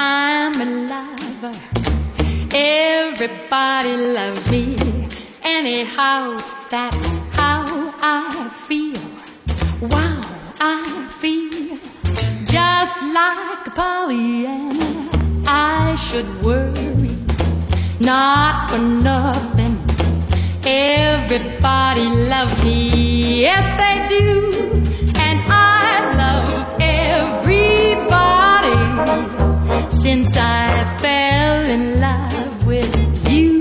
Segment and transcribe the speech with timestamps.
[0.00, 1.58] I'm a lover.
[2.54, 4.76] Everybody loves me.
[5.42, 6.38] Anyhow,
[6.70, 7.64] that's how
[8.00, 9.02] I feel.
[9.80, 10.20] Wow,
[10.60, 10.84] I
[11.18, 11.78] feel
[12.46, 15.10] just like a Pollyanna.
[15.48, 17.16] I should worry,
[17.98, 19.76] not for nothing.
[20.64, 24.52] Everybody loves me, yes, they do.
[25.18, 27.97] And I love everybody
[30.00, 32.86] since I fell in love with
[33.28, 33.58] you.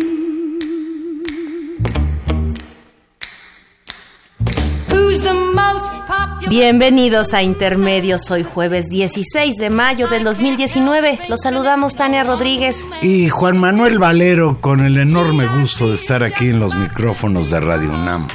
[4.90, 6.50] Who's the most popular?
[6.50, 11.20] Bienvenidos a Intermedios, hoy jueves 16 de mayo del 2019.
[11.28, 12.86] Los saludamos Tania Rodríguez.
[13.02, 17.60] Y Juan Manuel Valero con el enorme gusto de estar aquí en los micrófonos de
[17.60, 18.28] Radio UNAM.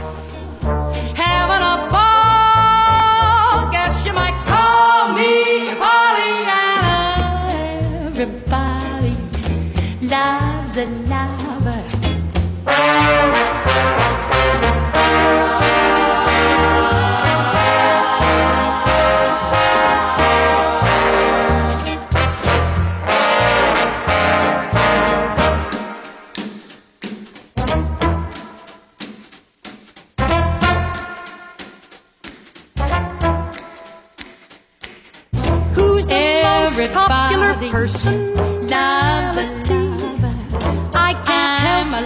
[10.75, 11.83] Loves a lover.
[35.75, 38.35] Who's the most popular person?
[38.69, 39.82] Loves a lover.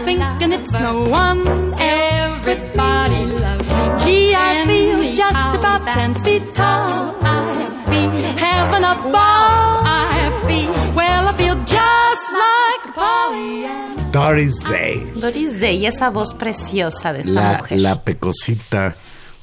[0.04, 1.74] Thinking it's no one.
[1.78, 4.04] Everybody loves me.
[4.04, 7.16] Gee, I feel just about ten feet tall.
[7.22, 7.52] I
[7.88, 9.82] feel having a ball.
[9.84, 11.28] I feel well.
[11.28, 14.12] I feel just like Pollyanna.
[14.12, 17.78] Doris Day, Doris Day, esa voz preciosa de esta la, mujer.
[17.80, 18.96] la pecosita,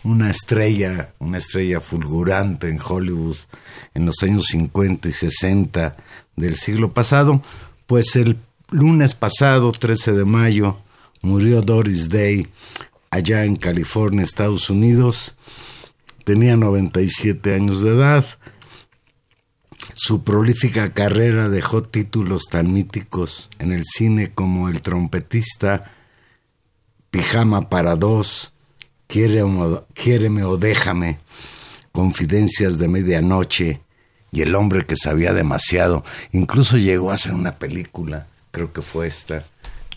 [0.03, 3.37] una estrella, una estrella fulgurante en Hollywood
[3.93, 5.95] en los años 50 y 60
[6.35, 7.41] del siglo pasado.
[7.85, 8.37] Pues el
[8.73, 10.77] lunes pasado, 13 de mayo,
[11.21, 12.47] murió Doris Day
[13.11, 15.35] allá en California, Estados Unidos.
[16.25, 18.25] Tenía 97 años de edad.
[19.93, 25.91] Su prolífica carrera dejó títulos tan míticos en el cine como El trompetista,
[27.11, 28.53] Pijama para dos,
[29.05, 31.19] Quiéreme o, déjame,
[31.91, 33.81] Confidencias de medianoche
[34.31, 36.03] y El hombre que sabía demasiado.
[36.31, 39.43] Incluso llegó a hacer una película, creo que fue esta,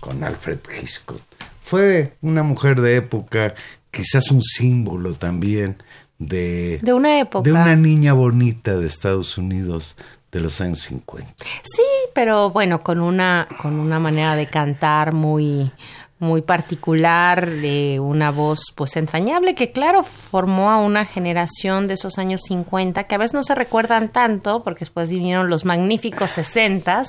[0.00, 1.20] con Alfred Hitchcock.
[1.60, 3.54] Fue una mujer de época,
[3.90, 5.82] quizás un símbolo también
[6.18, 7.48] de, De una época.
[7.48, 9.94] de una niña bonita de Estados Unidos
[10.32, 11.34] de los años 50.
[11.64, 11.82] Sí,
[12.14, 15.70] pero bueno, con una, con una manera de cantar muy,
[16.18, 22.16] muy particular, de una voz pues entrañable, que claro, formó a una generación de esos
[22.18, 27.02] años 50 que a veces no se recuerdan tanto, porque después vinieron los magníficos 60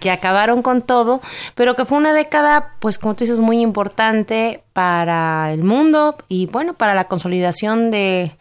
[0.00, 1.20] que acabaron con todo,
[1.54, 6.46] pero que fue una década, pues como tú dices, muy importante para el mundo y
[6.46, 8.32] bueno, para la consolidación de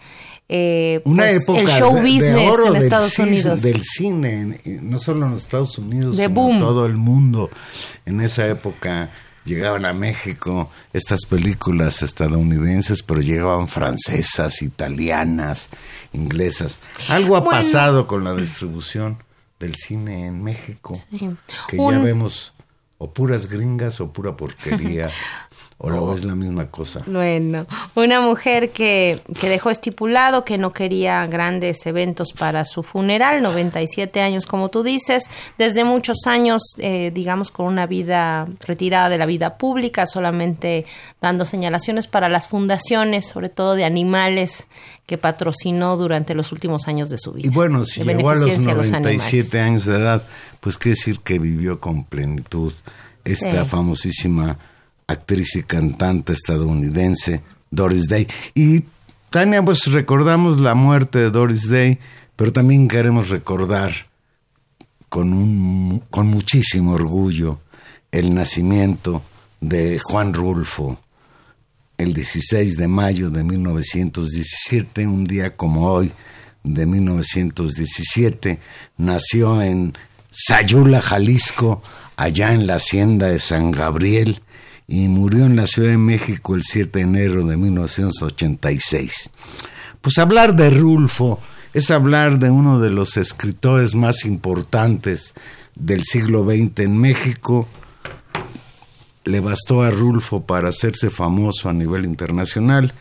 [0.52, 3.62] eh, Una pues, época el show de- de business oro en del Estados Unidos.
[3.62, 7.51] Del cine, en- no solo en los Estados Unidos, De sino en todo el mundo.
[8.07, 9.12] En esa época
[9.45, 15.69] llegaban a México estas películas estadounidenses, pero llegaban francesas, italianas,
[16.13, 16.80] inglesas.
[17.07, 17.57] Algo ha Bueno.
[17.57, 19.18] pasado con la distribución
[19.59, 21.31] del cine en México, Sí.
[21.68, 22.53] que ya vemos
[22.97, 25.09] o puras gringas o pura porquería,
[25.81, 27.04] o luego es la misma cosa.
[27.08, 27.66] Bueno,
[27.96, 34.20] una mujer que, que dejó estipulado que no quería grandes eventos para su funeral, 97
[34.20, 35.24] años como tú dices,
[35.58, 40.86] desde muchos años, eh, digamos, con una vida retirada de la vida pública, solamente
[41.22, 44.68] dando señalaciones para las fundaciones, sobre todo de animales,
[45.06, 47.48] que patrocinó durante los últimos años de su vida.
[47.48, 49.86] Y bueno, si llegó a los beneficencia a los 97 animales.
[49.86, 50.24] años de edad,
[50.60, 52.74] pues quiere decir que vivió con plenitud
[53.24, 54.58] esta famosísima
[55.10, 57.42] actriz y cantante estadounidense
[57.72, 58.28] Doris Day.
[58.54, 58.84] Y
[59.32, 61.98] Tania, pues recordamos la muerte de Doris Day,
[62.36, 63.92] pero también queremos recordar
[65.10, 67.60] con, un, con muchísimo orgullo
[68.12, 69.24] el nacimiento
[69.60, 71.00] de Juan Rulfo,
[71.98, 76.12] el 16 de mayo de 1917, un día como hoy
[76.64, 78.60] de 1917,
[78.98, 79.94] nació en
[80.30, 81.82] Sayula, Jalisco,
[82.16, 84.42] allá en la hacienda de San Gabriel,
[84.89, 89.30] y murió en la Ciudad de México el 7 de enero de 1986.
[90.01, 91.39] Pues hablar de Rulfo
[91.75, 95.36] es hablar de uno de los escritores más importantes
[95.75, 97.68] del siglo XX en México.
[99.25, 102.95] Le bastó a Rulfo para hacerse famoso a nivel internacional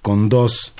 [0.00, 0.72] con dos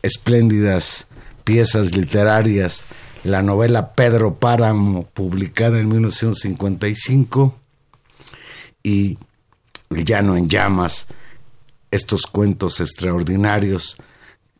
[0.00, 1.08] espléndidas
[1.44, 2.86] piezas literarias,
[3.22, 7.54] la novela Pedro Páramo, publicada en 1955,
[8.82, 9.18] y
[9.90, 11.08] El Llano en Llamas,
[11.90, 13.96] estos cuentos extraordinarios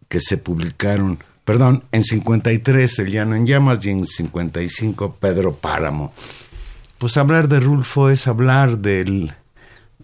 [0.08, 6.12] que se publicaron, perdón, en 53 El Llano en Llamas y en 55 Pedro Páramo.
[6.98, 9.32] Pues hablar de Rulfo es hablar del,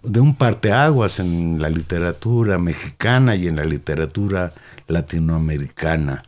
[0.01, 4.53] de un parteaguas en la literatura mexicana y en la literatura
[4.87, 6.23] latinoamericana.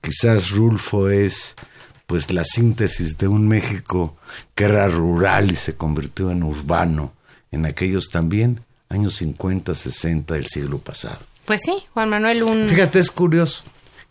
[0.00, 1.54] Quizás Rulfo es
[2.06, 4.16] pues la síntesis de un México
[4.56, 7.12] que era rural y se convirtió en urbano
[7.54, 11.18] en aquellos también años 50, 60 del siglo pasado.
[11.44, 12.68] Pues sí, Juan Manuel, un...
[12.68, 13.64] Fíjate, es curioso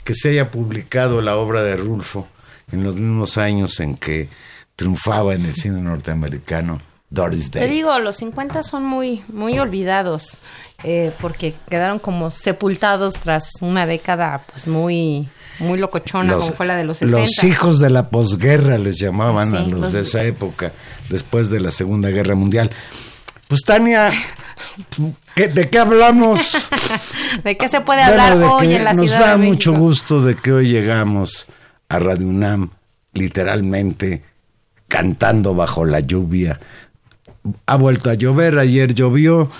[0.04, 2.28] que se haya publicado la obra de Rulfo
[2.72, 4.30] en los mismos años en que
[4.76, 7.68] triunfaba en el cine norteamericano Doris Day.
[7.68, 10.40] Te digo, los 50 son muy, muy olvidados
[10.84, 15.28] eh, porque quedaron como sepultados tras una década pues muy
[15.60, 17.20] muy locochona como fue la de los 60.
[17.20, 20.74] Los hijos de la posguerra les llamaban a los, de esa época,
[21.10, 22.72] después de la Segunda Guerra Mundial.
[23.54, 24.12] Pues Tania,
[25.36, 26.58] ¿de qué hablamos?
[27.44, 30.24] ¿De qué se puede hablar hoy en la nos Ciudad Nos da de mucho gusto
[30.24, 31.46] de que hoy llegamos
[31.88, 32.72] a Radio UNAM,
[33.14, 34.24] literalmente
[34.88, 36.60] cantando bajo la lluvia.
[37.68, 39.52] Ha vuelto a llover, ayer llovió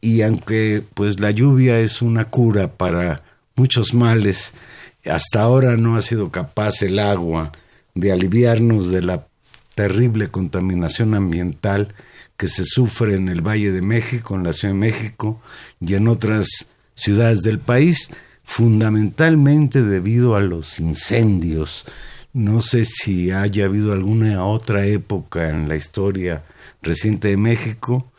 [0.00, 3.20] y aunque pues la lluvia es una cura para
[3.54, 4.54] muchos males,
[5.04, 7.52] hasta ahora no ha sido capaz el agua
[7.94, 9.26] de aliviarnos de la
[9.74, 11.94] terrible contaminación ambiental
[12.36, 15.40] que se sufre en el Valle de México, en la Ciudad de México
[15.80, 16.46] y en otras
[16.94, 18.10] ciudades del país,
[18.44, 21.84] fundamentalmente debido a los incendios.
[22.32, 26.44] No sé si haya habido alguna otra época en la historia
[26.82, 28.10] reciente de México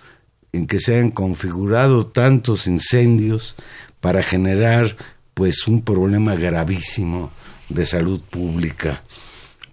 [0.54, 3.56] en que se hayan configurado tantos incendios
[4.00, 4.96] para generar
[5.34, 7.32] pues un problema gravísimo
[7.70, 9.02] de salud pública.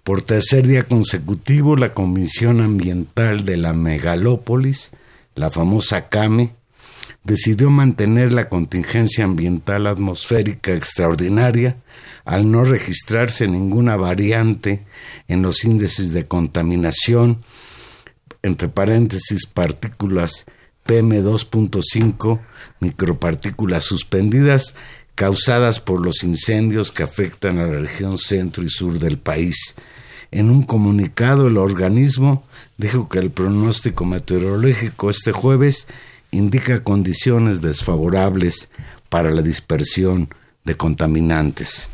[0.03, 4.91] Por tercer día consecutivo, la Comisión Ambiental de la Megalópolis,
[5.35, 6.55] la famosa CAME,
[7.23, 11.77] decidió mantener la contingencia ambiental atmosférica extraordinaria
[12.25, 14.83] al no registrarse ninguna variante
[15.27, 17.43] en los índices de contaminación,
[18.41, 20.45] entre paréntesis partículas
[20.87, 22.39] PM2.5,
[22.79, 24.73] micropartículas suspendidas
[25.13, 29.75] causadas por los incendios que afectan a la región centro y sur del país.
[30.31, 32.43] En un comunicado, el organismo
[32.77, 35.87] dijo que el pronóstico meteorológico este jueves
[36.31, 38.69] indica condiciones desfavorables
[39.09, 40.29] para la dispersión
[40.63, 41.89] de contaminantes.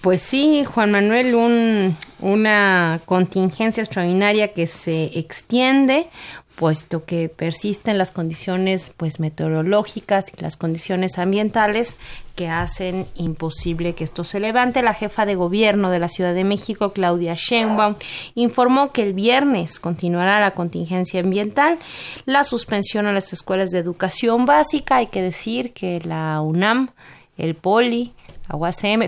[0.00, 6.08] Pues sí, Juan Manuel, un, una contingencia extraordinaria que se extiende
[6.54, 11.96] puesto que persisten las condiciones pues meteorológicas y las condiciones ambientales
[12.36, 14.82] que hacen imposible que esto se levante.
[14.82, 17.96] La jefa de gobierno de la Ciudad de México, Claudia Sheinbaum,
[18.34, 21.78] informó que el viernes continuará la contingencia ambiental,
[22.26, 26.90] la suspensión a las escuelas de educación básica, hay que decir que la UNAM,
[27.38, 28.12] el POLI,
[28.48, 28.56] la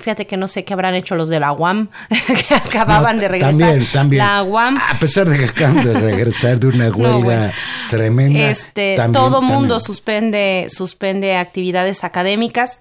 [0.01, 1.89] fíjate que no sé qué habrán hecho los de la UAM,
[2.49, 3.59] que acababan de regresar.
[3.59, 4.25] También, también.
[4.25, 4.77] La UAM.
[4.77, 7.53] A pesar de que acaban de regresar de una huelga
[7.91, 8.51] tremenda.
[8.51, 12.81] Este, todo mundo suspende, suspende actividades académicas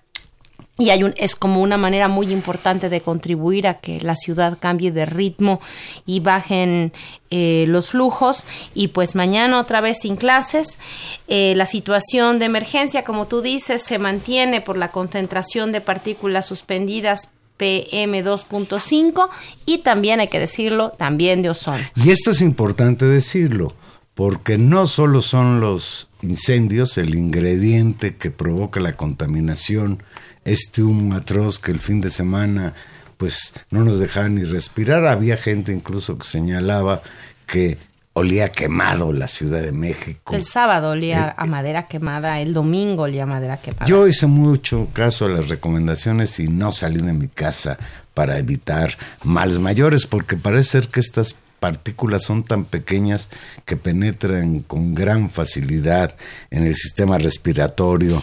[0.78, 4.58] y hay un, es como una manera muy importante de contribuir a que la ciudad
[4.60, 5.62] cambie de ritmo
[6.06, 6.94] y bajen
[7.30, 8.46] eh, los flujos.
[8.74, 10.80] Y pues mañana otra vez sin clases.
[11.28, 16.48] Eh, la situación de emergencia como tú dices se mantiene por la concentración de partículas
[16.48, 19.30] suspendidas PM2.5
[19.68, 21.84] y también hay que decirlo también de ozono.
[21.96, 23.76] Y esto es importante decirlo
[24.16, 30.02] porque no solo son los incendios el ingrediente que provoca la contaminación
[30.46, 32.74] este humo atroz que el fin de semana
[33.18, 35.08] pues no nos dejaban ni respirar.
[35.08, 37.02] Había gente incluso que señalaba
[37.46, 37.78] que
[38.14, 40.36] olía quemado la Ciudad de México.
[40.36, 43.86] El sábado olía a madera quemada, el domingo olía a madera quemada.
[43.86, 47.78] Yo hice mucho caso a las recomendaciones y no salí de mi casa
[48.14, 53.30] para evitar males mayores, porque parece ser que estas partículas son tan pequeñas
[53.64, 56.14] que penetran con gran facilidad
[56.52, 58.22] en el sistema respiratorio.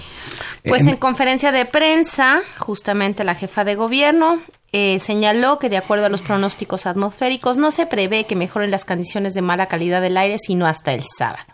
[0.62, 4.38] Pues en, conferencia de prensa, justamente la jefa de gobierno
[4.72, 8.84] eh, señaló que de acuerdo a los pronósticos atmosféricos no se prevé que mejoren las
[8.84, 11.46] condiciones de mala calidad del aire sino hasta el sábado.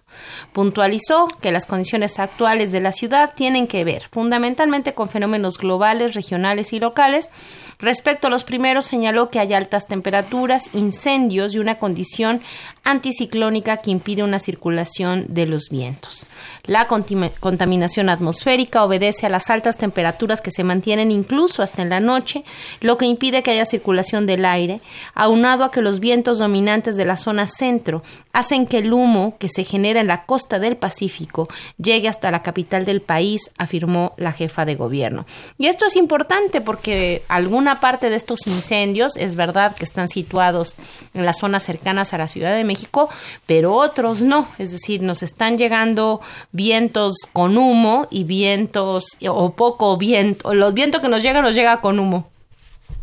[0.53, 6.15] Puntualizó que las condiciones actuales de la ciudad tienen que ver fundamentalmente con fenómenos globales,
[6.15, 7.31] regionales y locales.
[7.79, 12.41] Respecto a los primeros, señaló que hay altas temperaturas, incendios y una condición
[12.85, 16.27] anticiclónica que impide una circulación de los vientos.
[16.65, 22.01] La contaminación atmosférica obedece a las altas temperaturas que se mantienen incluso hasta en la
[22.01, 22.45] noche,
[22.81, 24.81] lo que impide que haya circulación del aire,
[25.15, 29.49] aunado a que los vientos dominantes de la zona centro hacen que el humo que
[29.49, 31.49] se genera en la costa del Pacífico
[31.79, 35.27] llegue hasta la capital del país, afirmó la jefa de gobierno.
[35.59, 40.77] Y esto es importante porque alguna parte de estos incendios es verdad que están situados
[41.15, 43.09] en las zonas cercanas a la Ciudad de México,
[43.47, 46.21] pero otros no, es decir, nos están llegando
[46.53, 51.81] vientos con humo y vientos o poco viento, los vientos que nos llegan nos llega
[51.81, 52.31] con humo.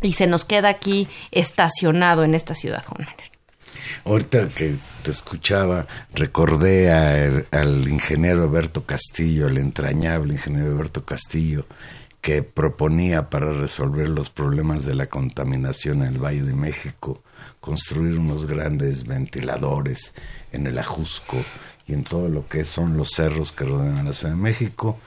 [0.02, 3.06] Y se nos queda aquí estacionado en esta ciudad, Juan
[4.04, 11.66] Ahorita que te escuchaba, recordé al ingeniero Alberto Castillo, el entrañable ingeniero Alberto Castillo,
[12.20, 17.22] que proponía para resolver los problemas de la contaminación en el Valle de México,
[17.60, 20.14] construir unos grandes ventiladores
[20.52, 21.36] en el Ajusco
[21.86, 24.98] y en todo lo que son los cerros que rodean a la Ciudad de México,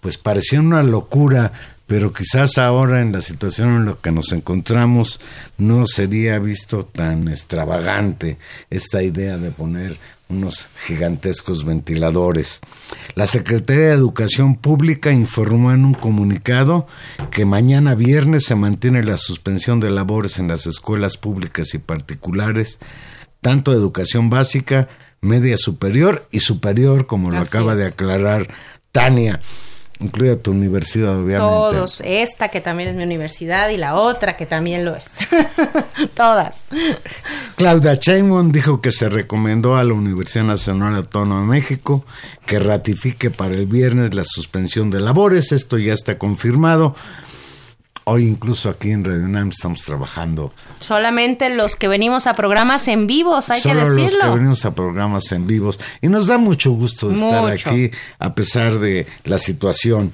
[0.00, 1.52] pues parecía una locura
[1.86, 5.20] pero quizás ahora en la situación en la que nos encontramos
[5.56, 8.38] no sería visto tan extravagante
[8.70, 9.96] esta idea de poner
[10.28, 12.60] unos gigantescos ventiladores.
[13.14, 16.88] La Secretaría de Educación Pública informó en un comunicado
[17.30, 22.80] que mañana viernes se mantiene la suspensión de labores en las escuelas públicas y particulares,
[23.40, 24.88] tanto de educación básica,
[25.20, 28.48] media superior y superior, como lo acaba de aclarar
[28.90, 29.40] Tania.
[29.98, 31.38] Incluye tu universidad, obviamente.
[31.38, 35.16] Todos, esta que también es mi universidad y la otra que también lo es.
[36.14, 36.64] Todas.
[37.56, 42.04] Claudia Sheinbaum dijo que se recomendó a la Universidad Nacional Autónoma de México
[42.44, 45.52] que ratifique para el viernes la suspensión de labores.
[45.52, 46.94] Esto ya está confirmado.
[48.08, 50.52] Hoy incluso aquí en Radio UNAM estamos trabajando.
[50.78, 54.04] Solamente los que venimos a programas en vivos, hay que decirlo.
[54.04, 55.80] los que venimos a programas en vivos.
[56.00, 60.12] Y nos da mucho gusto estar aquí a pesar de la situación.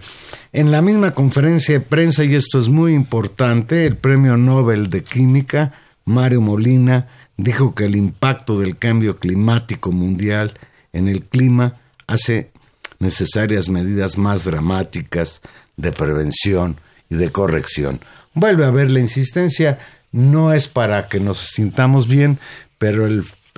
[0.54, 5.02] En la misma conferencia de prensa, y esto es muy importante, el Premio Nobel de
[5.02, 5.74] Química,
[6.06, 10.54] Mario Molina, dijo que el impacto del cambio climático mundial
[10.94, 11.74] en el clima
[12.06, 12.52] hace
[13.00, 15.42] necesarias medidas más dramáticas
[15.76, 16.78] de prevención
[17.12, 18.00] de corrección.
[18.34, 19.78] Vuelve a ver la insistencia,
[20.10, 22.38] no es para que nos sintamos bien,
[22.78, 23.06] pero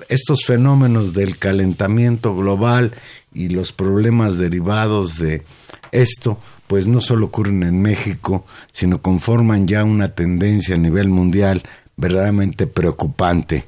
[0.09, 2.93] estos fenómenos del calentamiento global
[3.33, 5.43] y los problemas derivados de
[5.91, 11.63] esto, pues no solo ocurren en México, sino conforman ya una tendencia a nivel mundial
[11.97, 13.65] verdaderamente preocupante.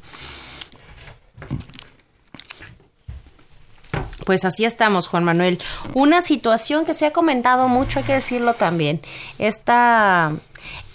[4.25, 5.59] Pues así estamos, Juan Manuel.
[5.93, 8.99] Una situación que se ha comentado mucho, hay que decirlo también,
[9.39, 10.33] esta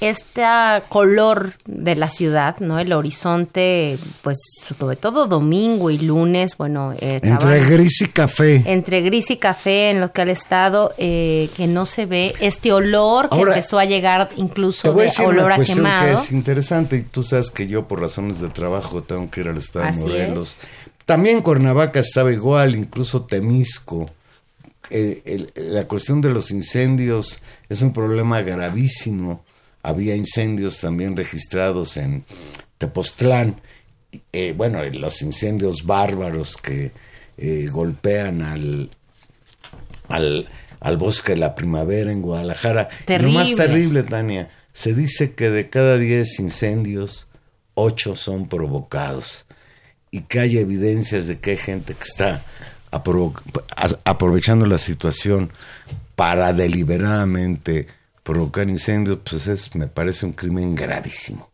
[0.01, 0.43] este
[0.89, 2.81] color de la ciudad, ¿no?
[2.81, 6.93] El horizonte, pues sobre todo domingo y lunes, bueno...
[6.99, 8.65] Eh, entre gris y café.
[8.67, 12.73] Entre gris y café en lo que ha estado, eh, que no se ve este
[12.73, 16.17] olor que empezó a llegar incluso de olor a quemado.
[16.17, 19.49] Que es interesante y tú sabes que yo por razones de trabajo tengo que ir
[19.49, 20.59] al estado de Morelos.
[21.13, 24.07] También Cuernavaca estaba igual, incluso Temisco.
[24.89, 27.37] Eh, la cuestión de los incendios
[27.69, 29.45] es un problema gravísimo.
[29.83, 32.25] Había incendios también registrados en
[32.79, 33.61] Tepoztlán.
[34.33, 36.93] Eh, bueno, los incendios bárbaros que
[37.37, 38.89] eh, golpean al,
[40.09, 40.49] al,
[40.81, 42.89] al, bosque de la primavera en Guadalajara.
[43.07, 47.27] Lo más terrible, Tania, se dice que de cada 10 incendios,
[47.75, 49.45] 8 son provocados
[50.13, 52.45] y que hay evidencias de que hay gente que está
[54.05, 55.51] aprovechando la situación
[56.15, 57.89] para deliberadamente
[58.23, 61.52] provocar incendios, pues es, me parece un crimen gravísimo.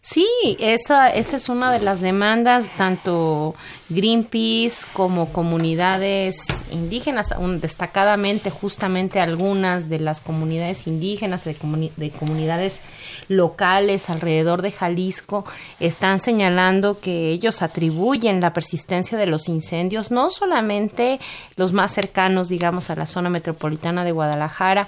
[0.00, 0.26] Sí,
[0.60, 3.54] esa, esa es una de las demandas, tanto
[3.88, 11.56] Greenpeace como comunidades indígenas, destacadamente justamente algunas de las comunidades indígenas, de,
[11.96, 12.80] de comunidades
[13.28, 15.44] locales alrededor de Jalisco,
[15.80, 21.20] están señalando que ellos atribuyen la persistencia de los incendios, no solamente
[21.56, 24.86] los más cercanos, digamos, a la zona metropolitana de Guadalajara,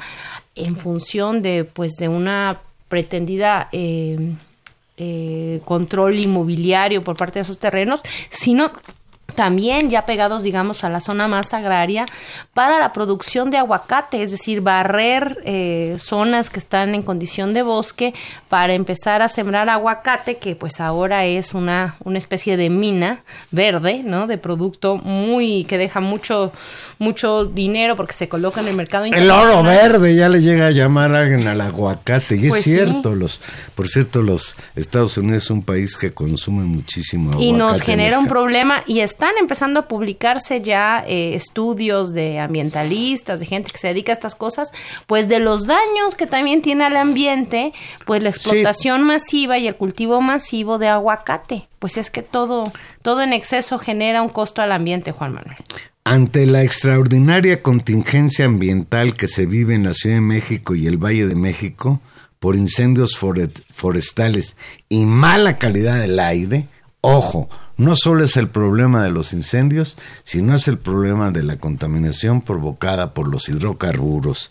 [0.54, 4.35] en función de, pues, de una pretendida eh,
[4.99, 8.73] eh, control inmobiliario por parte de esos terrenos, sino
[9.35, 12.07] también ya pegados, digamos, a la zona más agraria
[12.55, 17.62] para la producción de aguacate, es decir, barrer eh, zonas que están en condición de
[17.62, 18.14] bosque
[18.49, 24.02] para empezar a sembrar aguacate, que pues ahora es una, una especie de mina verde,
[24.02, 24.26] ¿no?
[24.26, 26.52] De producto muy, que deja mucho,
[26.99, 30.71] mucho dinero porque se coloca en el mercado El oro verde ya le llega a
[30.71, 33.40] llamar a alguien al aguacate, y es pues cierto, los,
[33.75, 37.45] por cierto, los Estados Unidos es un país que consume muchísimo aguacate.
[37.45, 42.38] Y nos genera un problema y es están empezando a publicarse ya eh, estudios de
[42.38, 44.71] ambientalistas, de gente que se dedica a estas cosas,
[45.09, 47.73] pues de los daños que también tiene al ambiente,
[48.07, 51.69] pues la explotación masiva y el cultivo masivo de aguacate.
[51.81, 52.62] Pues es que todo,
[53.02, 55.57] todo en exceso genera un costo al ambiente, Juan Manuel.
[56.11, 60.97] Ante la extraordinaria contingencia ambiental que se vive en la Ciudad de México y el
[60.97, 62.00] Valle de México
[62.38, 64.57] por incendios forestales
[64.88, 66.67] y mala calidad del aire,
[67.03, 71.57] ojo, no solo es el problema de los incendios, sino es el problema de la
[71.57, 74.49] contaminación provocada por los hidrocarburos.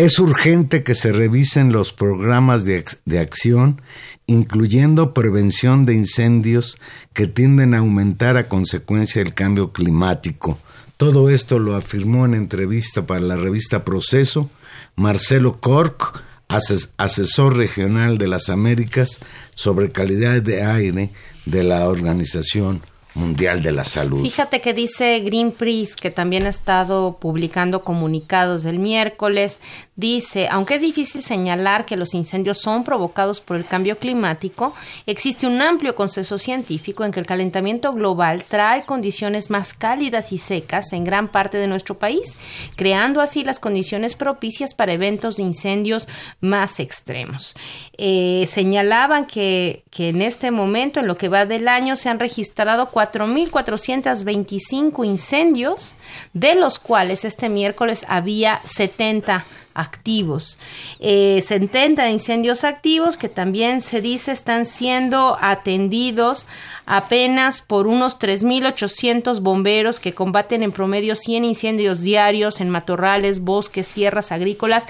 [0.00, 3.82] Es urgente que se revisen los programas de, acción,
[4.26, 6.78] incluyendo prevención de incendios
[7.12, 10.58] que tienden a aumentar a consecuencia del cambio climático.
[10.96, 14.48] Todo esto lo afirmó en entrevista para la revista Proceso
[14.96, 19.20] Marcelo Cork, asesor regional de las Américas
[19.54, 21.10] sobre calidad de aire
[21.44, 22.80] de la Organización
[23.14, 24.22] Mundial de la Salud.
[24.22, 29.58] Fíjate que dice Greenpeace, que también ha estado publicando comunicados del miércoles,
[29.96, 34.74] dice, aunque es difícil señalar que los incendios son provocados por el cambio climático,
[35.06, 40.38] existe un amplio consenso científico en que el calentamiento global trae condiciones más cálidas y
[40.38, 42.38] secas en gran parte de nuestro país,
[42.76, 46.08] creando así las condiciones propicias para eventos de incendios
[46.40, 47.54] más extremos.
[47.98, 52.18] Eh, señalaban que, que en este momento, en lo que va del año, se han
[52.18, 55.96] registrado 4.425 incendios,
[56.32, 60.58] de los cuales este miércoles había 70 activos.
[60.98, 66.46] Eh, 70 incendios activos que también se dice están siendo atendidos
[66.86, 73.88] apenas por unos 3.800 bomberos que combaten en promedio 100 incendios diarios en matorrales, bosques,
[73.88, 74.86] tierras agrícolas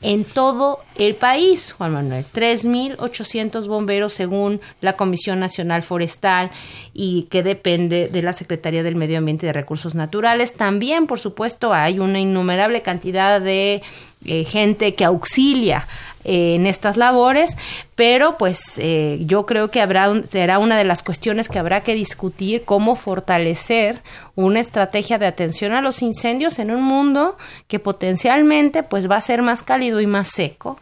[0.00, 2.24] en todo el país, Juan Manuel.
[2.32, 6.50] 3.800 bomberos según la Comisión Nacional Forestal
[6.94, 10.52] y que depende de la Secretaría del Medio Ambiente y de Recursos Naturales.
[10.52, 13.82] También, por supuesto, hay una innumerable cantidad de
[14.28, 15.86] eh, gente que auxilia
[16.24, 17.56] eh, en estas labores,
[17.98, 21.96] pero pues eh, yo creo que habrá será una de las cuestiones que habrá que
[21.96, 24.02] discutir cómo fortalecer
[24.36, 29.20] una estrategia de atención a los incendios en un mundo que potencialmente pues va a
[29.20, 30.78] ser más cálido y más seco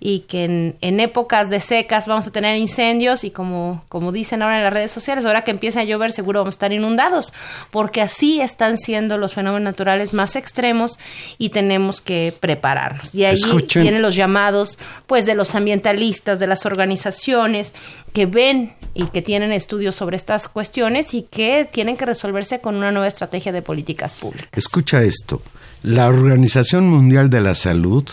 [0.00, 4.58] y que en, épocas de secas vamos a tener incendios y como, como dicen ahora
[4.58, 7.32] en las redes sociales, ahora que empieza a llover seguro vamos a estar inundados,
[7.70, 10.98] porque así están siendo los fenómenos naturales más extremos
[11.36, 13.14] y tenemos que prepararnos.
[13.14, 17.74] Y ahí tienen los llamados pues de los ambientalistas, de las organizaciones
[18.12, 22.76] que ven y que tienen estudios sobre estas cuestiones y que tienen que resolverse con
[22.76, 24.50] una nueva estrategia de políticas públicas.
[24.52, 25.42] Escucha esto.
[25.82, 28.04] La Organización Mundial de la Salud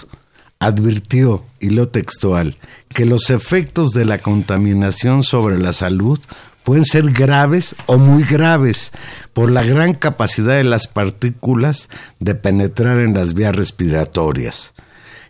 [0.60, 2.56] advirtió, y lo textual,
[2.94, 6.20] que los efectos de la contaminación sobre la salud
[6.64, 8.92] pueden ser graves o muy graves
[9.34, 14.74] por la gran capacidad de las partículas de penetrar en las vías respiratorias.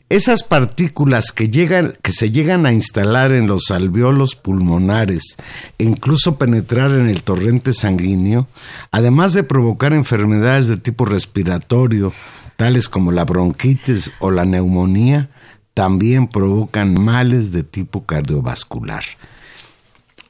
[0.10, 5.36] Esas partículas que, llegan, que se llegan a instalar en los alveolos pulmonares
[5.78, 8.48] e incluso penetrar en el torrente sanguíneo,
[8.92, 12.14] además de provocar enfermedades de tipo respiratorio,
[12.56, 15.30] tales como la bronquitis o la neumonía,
[15.74, 19.04] también provocan males de tipo cardiovascular.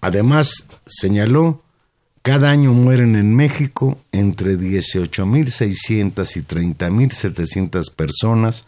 [0.01, 1.61] Además, señaló,
[2.23, 8.65] cada año mueren en México entre 18.600 y 30.700 personas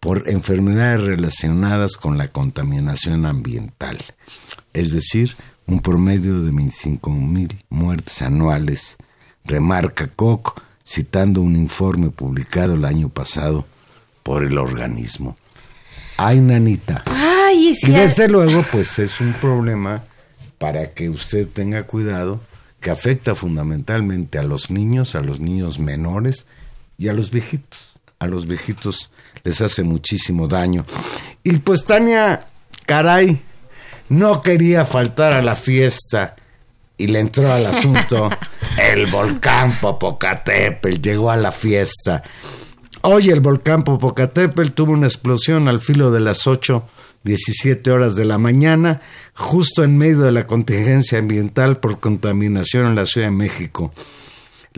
[0.00, 3.98] por enfermedades relacionadas con la contaminación ambiental,
[4.72, 5.34] es decir,
[5.66, 8.96] un promedio de 25.000 muertes anuales,
[9.44, 13.66] remarca Koch, citando un informe publicado el año pasado
[14.22, 15.36] por el organismo.
[16.16, 17.04] Ay, nanita.
[17.06, 17.92] Ay, Y sí.
[17.92, 20.02] desde luego, pues es un problema
[20.58, 22.40] para que usted tenga cuidado
[22.80, 26.46] que afecta fundamentalmente a los niños, a los niños menores
[26.96, 27.94] y a los viejitos.
[28.20, 29.10] A los viejitos
[29.44, 30.84] les hace muchísimo daño.
[31.42, 32.48] Y pues Tania,
[32.86, 33.40] caray,
[34.08, 36.36] no quería faltar a la fiesta
[36.96, 38.28] y le entró al asunto
[38.92, 42.22] el volcán Popocatépetl, llegó a la fiesta.
[43.02, 46.84] Hoy el volcán Popocatépetl tuvo una explosión al filo de las 8,
[47.22, 49.00] 17 horas de la mañana,
[49.34, 53.92] justo en medio de la contingencia ambiental por contaminación en la Ciudad de México.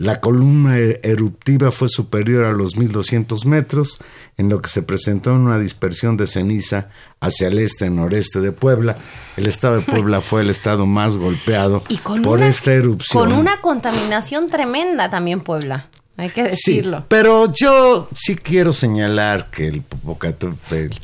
[0.01, 3.99] La columna e- eruptiva fue superior a los 1200 metros,
[4.35, 8.51] en lo que se presentó una dispersión de ceniza hacia el este y noreste de
[8.51, 8.97] Puebla.
[9.37, 13.29] El estado de Puebla fue el estado más golpeado Y por una, esta erupción.
[13.29, 15.85] Con una contaminación tremenda también Puebla.
[16.17, 16.97] Hay que decirlo.
[16.99, 20.97] Sí, pero yo sí quiero señalar que el Popocatépetl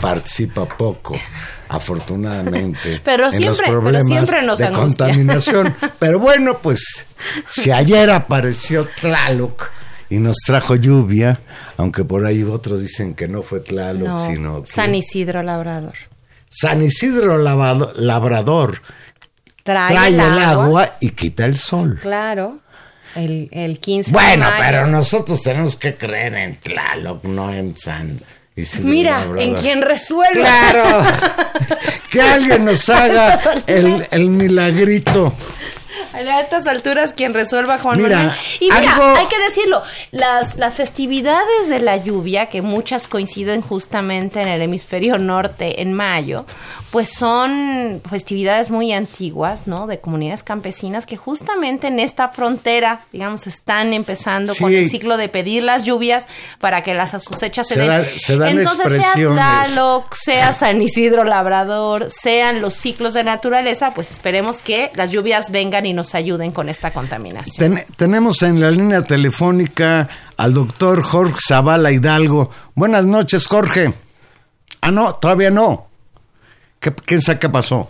[0.00, 1.16] participa poco,
[1.68, 4.82] afortunadamente, Pero en los siempre- pero problemas siempre nos de angustia.
[5.06, 5.74] contaminación.
[5.98, 7.06] Pero bueno, pues
[7.46, 9.70] si ayer apareció Tlaloc
[10.08, 11.40] y nos trajo lluvia,
[11.76, 15.94] aunque por ahí otros dicen que no fue Tlaloc, No, sino que San Isidro Labrador.
[16.48, 18.80] San Isidro Lavado- Labrador
[19.64, 20.50] Trae, el agua.
[20.64, 21.98] agua y quita el sol.
[22.00, 22.60] Claro.
[23.14, 24.56] El, el 15 de Bueno, mayo.
[24.64, 28.20] pero nosotros tenemos que creer en Tlaloc, no en San
[28.54, 30.40] Isidro Mira, en quien resuelve.
[30.40, 31.04] Claro.
[32.10, 35.32] que alguien nos haga el, el milagrito.
[36.12, 38.36] A estas alturas quien resuelva Juan Mira, Manuel.
[38.60, 43.60] Y mira, algo- hay que decirlo, las, las festividades de la lluvia, que muchas coinciden
[43.60, 46.44] justamente en el hemisferio norte en mayo,
[46.90, 49.86] pues son festividades muy antiguas, ¿no?
[49.86, 55.28] De comunidades campesinas que justamente en esta frontera, digamos, están empezando con el ciclo de
[55.28, 56.26] pedir las lluvias
[56.60, 57.88] para que las cosechas se, Se den.
[57.90, 59.12] da- se dan Entonces, sea.
[59.12, 65.50] Tlaloc, sea San Isidro Labrador, sean los ciclos de naturaleza, pues esperemos que las lluvias
[65.50, 67.74] vengan y nos ayuden con esta contaminación.
[67.76, 72.50] Ten- tenemos en la línea telefónica al doctor Jorge Zavala Hidalgo.
[72.74, 73.92] Buenas noches, Jorge.
[74.80, 75.87] Ah, no, todavía no.
[76.80, 77.88] ¿Qué, ¿Quién sabe qué pasó?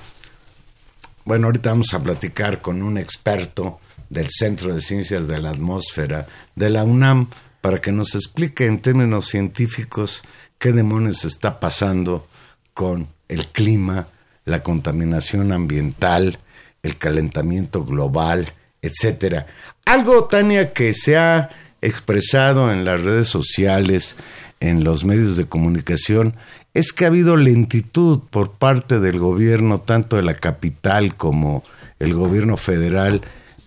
[1.25, 6.27] Bueno, ahorita vamos a platicar con un experto del Centro de Ciencias de la Atmósfera
[6.55, 7.29] de la UNAM
[7.61, 10.23] para que nos explique en términos científicos
[10.59, 12.27] qué demonios está pasando
[12.73, 14.09] con el clima,
[14.45, 16.39] la contaminación ambiental,
[16.83, 19.47] el calentamiento global, etcétera.
[19.85, 24.17] Algo, Tania, que se ha expresado en las redes sociales,
[24.61, 26.35] en los medios de comunicación,
[26.75, 31.65] es que ha habido lentitud por parte del gobierno, tanto de la capital como
[31.99, 33.23] el gobierno federal,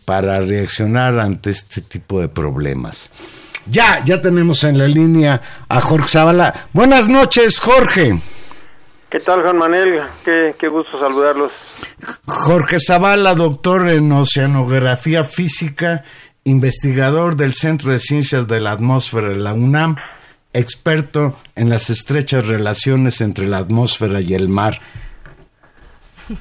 [0.05, 3.11] para reaccionar ante este tipo de problemas.
[3.67, 6.67] Ya, ya tenemos en la línea a Jorge Zavala.
[6.73, 8.19] Buenas noches, Jorge.
[9.09, 10.01] ¿Qué tal, Juan Manuel?
[10.23, 11.51] Qué, qué gusto saludarlos.
[12.25, 16.03] Jorge Zavala, doctor en Oceanografía Física,
[16.45, 19.97] investigador del Centro de Ciencias de la Atmósfera de la UNAM,
[20.53, 24.79] experto en las estrechas relaciones entre la atmósfera y el mar.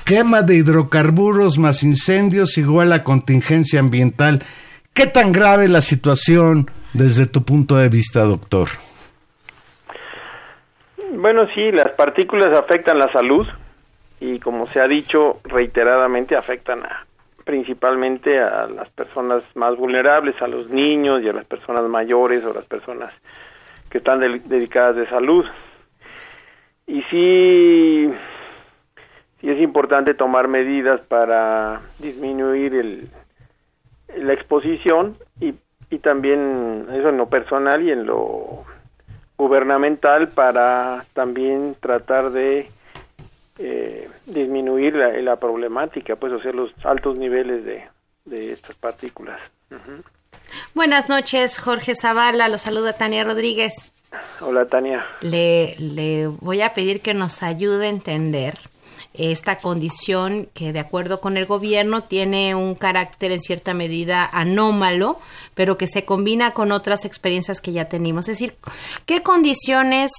[0.05, 4.45] Quema de hidrocarburos más incendios igual a contingencia ambiental.
[4.93, 8.69] ¿Qué tan grave la situación desde tu punto de vista, doctor?
[11.13, 13.47] Bueno, sí, las partículas afectan la salud
[14.21, 17.07] y como se ha dicho reiteradamente afectan a,
[17.45, 22.53] principalmente a las personas más vulnerables, a los niños y a las personas mayores o
[22.53, 23.13] las personas
[23.91, 25.45] que están dedicadas de salud.
[26.87, 28.11] Y sí,
[29.41, 33.09] sí es importante tomar medidas para disminuir el,
[34.17, 35.55] la exposición y,
[35.91, 38.65] y también eso en lo personal y en lo
[39.37, 42.69] gubernamental para también tratar de
[43.59, 47.85] eh, disminuir la, la problemática, pues, o sea, los altos niveles de,
[48.25, 49.41] de estas partículas.
[49.71, 50.03] Ujú.
[50.75, 53.93] Buenas noches, Jorge Zavala, lo saluda Tania Rodríguez.
[54.41, 55.07] Hola, Tania.
[55.21, 58.59] Le, le voy a pedir que nos ayude a entender
[59.13, 65.17] esta condición que de acuerdo con el gobierno tiene un carácter en cierta medida anómalo,
[65.55, 68.29] pero que se combina con otras experiencias que ya tenemos.
[68.29, 68.57] Es decir,
[69.07, 70.13] ¿qué condiciones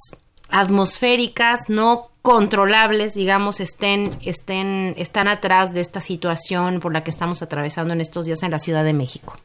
[0.48, 7.42] atmosféricas no controlables, digamos, estén, estén, están atrás de esta situación por la que estamos
[7.42, 9.36] atravesando en estos días en la Ciudad de México?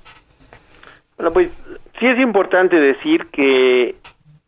[1.18, 1.52] Bueno, pues
[2.00, 3.96] sí es importante decir que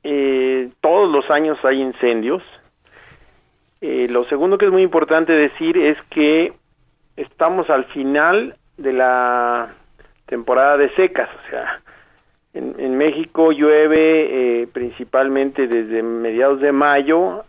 [0.03, 2.43] eh, todos los años hay incendios.
[3.81, 6.53] Eh, lo segundo que es muy importante decir es que
[7.17, 9.73] estamos al final de la
[10.27, 11.81] temporada de secas, o sea,
[12.53, 17.43] en, en México llueve eh, principalmente desde mediados de mayo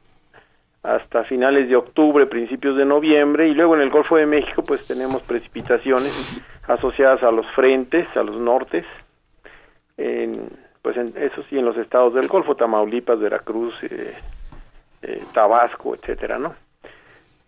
[0.83, 4.87] hasta finales de octubre, principios de noviembre, y luego en el Golfo de México pues
[4.87, 8.87] tenemos precipitaciones asociadas a los frentes, a los nortes,
[10.01, 10.33] en,
[10.83, 14.15] pues en, eso sí en los estados del Golfo, Tamaulipas, Veracruz, eh,
[15.03, 16.55] eh, Tabasco, etcétera, ¿no?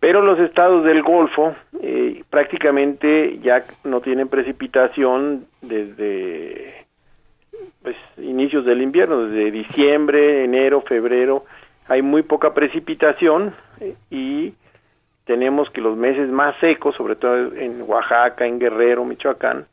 [0.00, 6.86] Pero los estados del Golfo eh, prácticamente ya no tienen precipitación desde
[7.82, 11.44] pues inicios del invierno, desde diciembre, enero, febrero,
[11.88, 14.54] hay muy poca precipitación eh, y
[15.24, 19.66] tenemos que los meses más secos, sobre todo en Oaxaca, en Guerrero, Michoacán,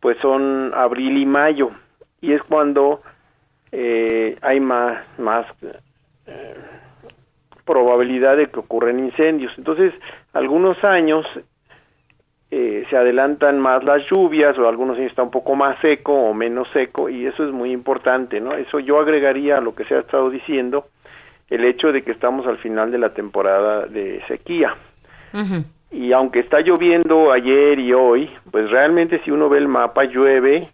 [0.00, 1.70] pues son abril y mayo
[2.20, 3.02] y es cuando
[3.72, 5.46] eh, hay más más
[6.26, 6.54] eh,
[7.64, 9.52] probabilidad de que ocurran incendios.
[9.56, 9.94] Entonces,
[10.32, 11.24] algunos años
[12.50, 16.34] eh, se adelantan más las lluvias o algunos años está un poco más seco o
[16.34, 18.54] menos seco y eso es muy importante, ¿no?
[18.54, 20.86] Eso yo agregaría a lo que se ha estado diciendo
[21.48, 24.74] el hecho de que estamos al final de la temporada de sequía.
[25.92, 30.68] Y aunque está lloviendo ayer y hoy, pues realmente si uno ve el mapa llueve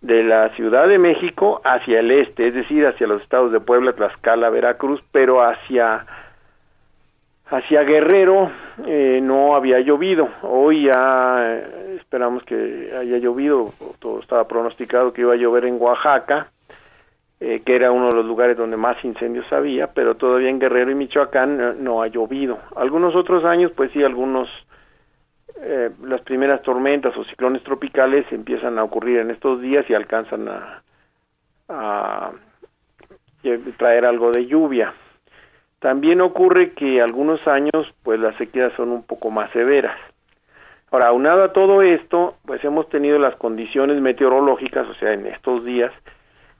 [0.00, 3.92] de la Ciudad de México hacia el este, es decir, hacia los estados de Puebla,
[3.92, 6.06] Tlaxcala, Veracruz, pero hacia
[7.50, 8.50] hacia Guerrero
[8.86, 10.28] eh, no había llovido.
[10.42, 13.72] Hoy ya eh, esperamos que haya llovido.
[13.98, 16.48] Todo estaba pronosticado que iba a llover en Oaxaca,
[17.40, 20.90] eh, que era uno de los lugares donde más incendios había, pero todavía en Guerrero
[20.90, 22.58] y Michoacán no ha llovido.
[22.76, 24.48] Algunos otros años, pues sí, algunos
[26.02, 30.82] las primeras tormentas o ciclones tropicales empiezan a ocurrir en estos días y alcanzan a,
[31.68, 32.32] a
[33.76, 34.94] traer algo de lluvia.
[35.80, 39.98] También ocurre que algunos años pues las sequías son un poco más severas.
[40.90, 45.64] Ahora, aunado a todo esto, pues hemos tenido las condiciones meteorológicas, o sea, en estos
[45.64, 45.92] días,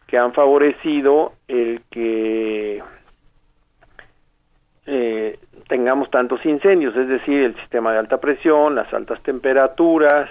[0.06, 2.82] que han favorecido el que
[4.86, 10.28] eh, tengamos tantos incendios, es decir, el sistema de alta presión, las altas temperaturas,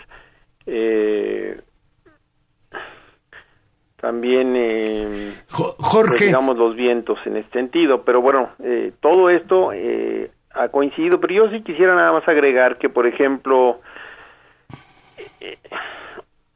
[0.65, 1.61] eh,
[3.97, 6.09] también eh, Jorge.
[6.09, 8.03] pues, digamos los vientos en este sentido.
[8.03, 12.77] Pero bueno eh, todo esto eh, ha coincidido pero yo sí quisiera nada más agregar
[12.77, 13.81] que por ejemplo
[15.41, 15.57] eh,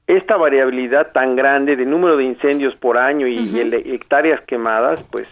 [0.07, 5.27] esta variabilidad tan grande de número de incendios por año y, hectáreas quemadas pues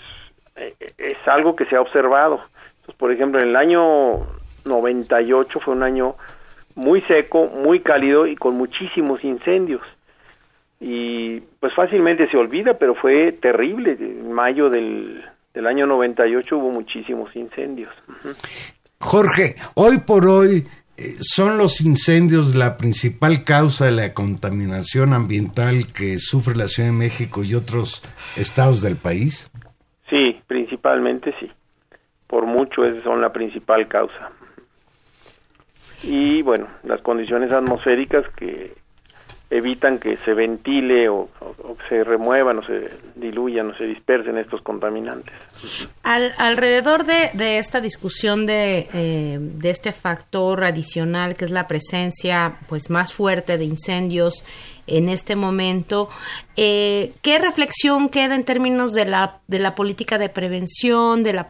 [0.55, 2.41] eh, es algo que se ha observado
[2.89, 4.25] Entonces, por ejemplo en el año
[4.65, 6.15] 98 fue un año
[6.75, 9.81] muy seco muy cálido y con muchísimos incendios
[10.79, 13.97] y pues fácilmente se olvida, pero fue terrible.
[13.99, 15.21] En mayo del,
[15.53, 17.91] del año 98 hubo muchísimos incendios.
[18.99, 20.65] Jorge, hoy por hoy
[20.97, 26.89] eh, son los incendios la principal causa de la contaminación ambiental que sufre la Ciudad
[26.89, 28.01] de México y otros
[28.37, 29.51] estados del país.
[30.09, 31.51] Sí, principalmente sí.
[32.29, 34.29] Por mucho esas son la principal causa.
[36.03, 38.73] Y bueno, las condiciones atmosféricas que
[39.49, 41.27] evitan que se ventile o,
[41.89, 45.33] se remuevan o se diluyan o se dispersen estos contaminantes.
[46.03, 52.91] alrededor de, esta discusión de, eh, de este factor adicional que es la presencia pues
[52.91, 54.45] más fuerte de incendios
[54.89, 56.09] en este momento.
[56.55, 61.47] Eh, ¿Qué reflexión queda en términos de la, de la política de prevención, de la,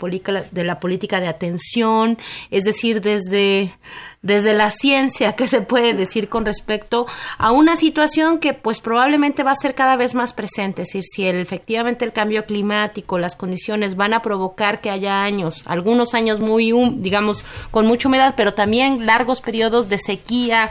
[0.52, 2.18] de la política de atención?
[2.52, 3.74] Es decir, desde,
[4.22, 9.44] desde la ciencia, ¿qué se puede decir con respecto a una situación que pues probablemente
[9.44, 10.84] va a ser cada vez más presente?
[10.84, 15.64] Es decir, si efectivamente el cambio climático, las condiciones van a provocar que haya años,
[15.66, 20.70] algunos años muy, digamos, con mucha humedad, pero también largos periodos de sequía,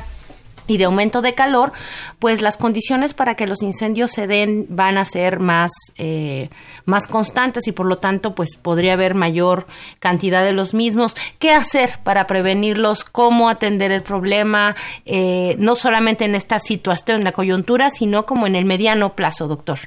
[0.69, 1.73] y de aumento de calor,
[2.21, 6.51] pues las condiciones para que los incendios se den van a ser más, eh,
[6.85, 9.67] más constantes y por lo tanto pues podría haber mayor
[9.99, 11.17] cantidad de los mismos.
[11.41, 13.05] ¿Qué hacer para prevenirlos?
[13.05, 14.77] ¿Cómo atender el problema?
[15.07, 19.49] Eh, no solamente en esta situación, en la coyuntura, sino como en el mediano plazo,
[19.49, 19.79] doctor.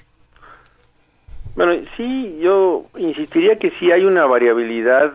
[1.56, 5.12] Bueno, sí, yo insistiría que sí hay una variabilidad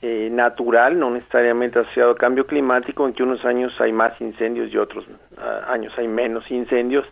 [0.00, 4.72] eh, natural, no necesariamente asociado al cambio climático, en que unos años hay más incendios
[4.72, 7.04] y otros uh, años hay menos incendios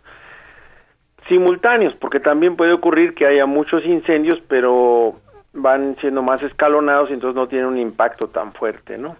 [1.27, 5.19] simultáneos, porque también puede ocurrir que haya muchos incendios, pero
[5.51, 9.17] van siendo más escalonados y entonces no tienen un impacto tan fuerte, ¿no?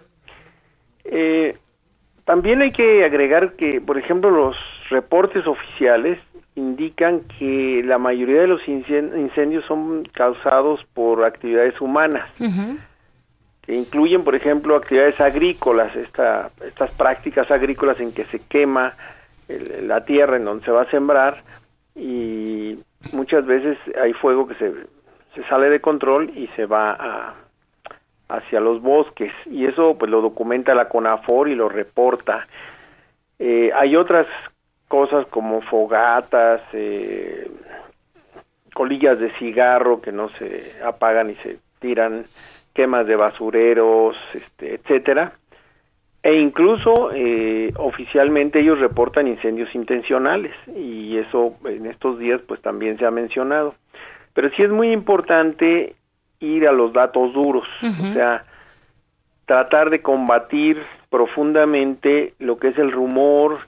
[1.04, 1.58] Eh,
[2.24, 4.56] también hay que agregar que, por ejemplo, los
[4.88, 6.18] reportes oficiales
[6.54, 12.28] indican que la mayoría de los incendios son causados por actividades humanas
[13.74, 18.94] incluyen, por ejemplo, actividades agrícolas, esta, estas prácticas agrícolas en que se quema
[19.82, 21.42] la tierra en donde se va a sembrar
[21.94, 22.78] y
[23.12, 24.72] muchas veces hay fuego que se,
[25.34, 27.34] se sale de control y se va a,
[28.28, 32.46] hacia los bosques y eso pues lo documenta la CONAFOR y lo reporta.
[33.38, 34.26] Eh, hay otras
[34.88, 37.50] cosas como fogatas, eh,
[38.74, 42.24] colillas de cigarro que no se apagan y se tiran,
[42.78, 45.32] quemas de basureros, este, etcétera.
[46.22, 52.96] E incluso eh, oficialmente ellos reportan incendios intencionales y eso en estos días pues también
[52.96, 53.74] se ha mencionado.
[54.32, 55.96] Pero sí es muy importante
[56.38, 58.44] ir a los datos duros, o sea,
[59.44, 63.58] tratar de combatir profundamente lo que es el rumor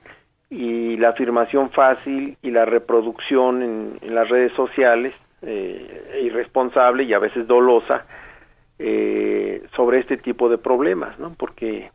[0.50, 7.18] y la afirmación fácil y la reproducción en, las redes sociales eh, irresponsable y a
[7.18, 8.04] veces dolosa
[8.82, 11.34] eh, sobre este tipo de problemas, ¿no?
[11.36, 11.90] Porque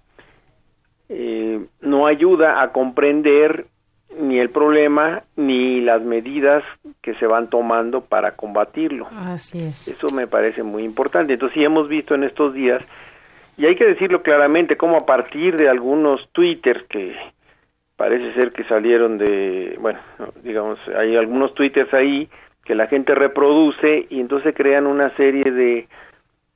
[1.09, 3.65] eh, no ayuda a comprender
[4.19, 6.63] ni el problema ni las medidas
[7.01, 9.07] que se van tomando para combatirlo.
[9.11, 9.87] Así es.
[9.87, 11.33] Eso me parece muy importante.
[11.33, 12.83] Entonces, sí hemos visto en estos días,
[13.57, 17.15] y hay que decirlo claramente, como a partir de algunos twitters que
[17.95, 19.99] parece ser que salieron de, bueno,
[20.43, 22.29] digamos, hay algunos twitters ahí
[22.63, 25.87] que la gente reproduce y entonces crean una serie de,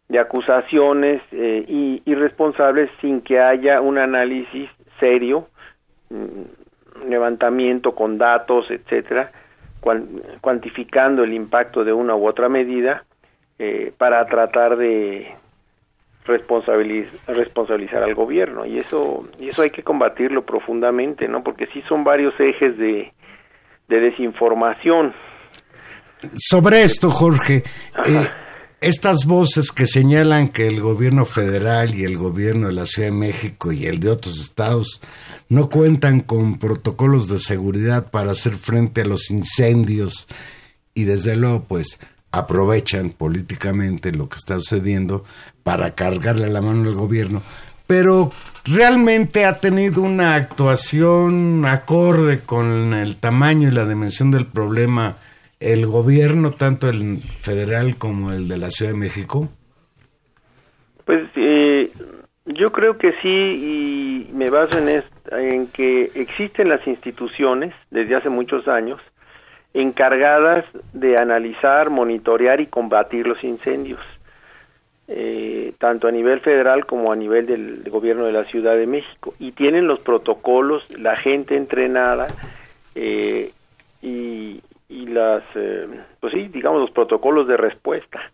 [0.09, 4.69] de acusaciones eh, irresponsables sin que haya un análisis
[4.99, 5.47] serio,
[6.09, 9.31] mm, levantamiento con datos, etcétera,
[10.41, 13.05] cuantificando el impacto de una u otra medida
[13.59, 15.33] eh, para tratar de
[16.25, 21.43] responsabilizar, responsabilizar al gobierno y eso y eso hay que combatirlo profundamente, ¿no?
[21.43, 23.13] Porque sí son varios ejes de,
[23.87, 25.13] de desinformación.
[26.33, 27.63] Sobre esto, Jorge,
[28.05, 28.27] eh,
[28.81, 33.15] estas voces que señalan que el gobierno federal y el gobierno de la Ciudad de
[33.15, 35.01] México y el de otros estados
[35.49, 40.27] no cuentan con protocolos de seguridad para hacer frente a los incendios
[40.93, 41.99] y desde luego pues
[42.31, 45.23] aprovechan políticamente lo que está sucediendo
[45.63, 47.41] para cargarle la mano al gobierno,
[47.87, 48.31] pero
[48.65, 55.17] realmente ha tenido una actuación acorde con el tamaño y la dimensión del problema
[55.59, 59.49] el gobierno, tanto el federal como el de la Ciudad de México?
[61.05, 61.91] Pues eh,
[62.45, 68.29] yo creo que sí y me baso en, en que existen las instituciones desde hace
[68.29, 68.99] muchos años
[69.73, 74.01] encargadas de analizar, monitorear y combatir los incendios,
[75.07, 79.33] eh, tanto a nivel federal como a nivel del, gobierno de la Ciudad de México.
[79.39, 82.27] Y tienen los protocolos, la gente entrenada
[82.95, 83.51] eh,
[84.01, 85.88] y, y las, eh,
[86.19, 88.32] pues sí, digamos, los protocolos de respuesta.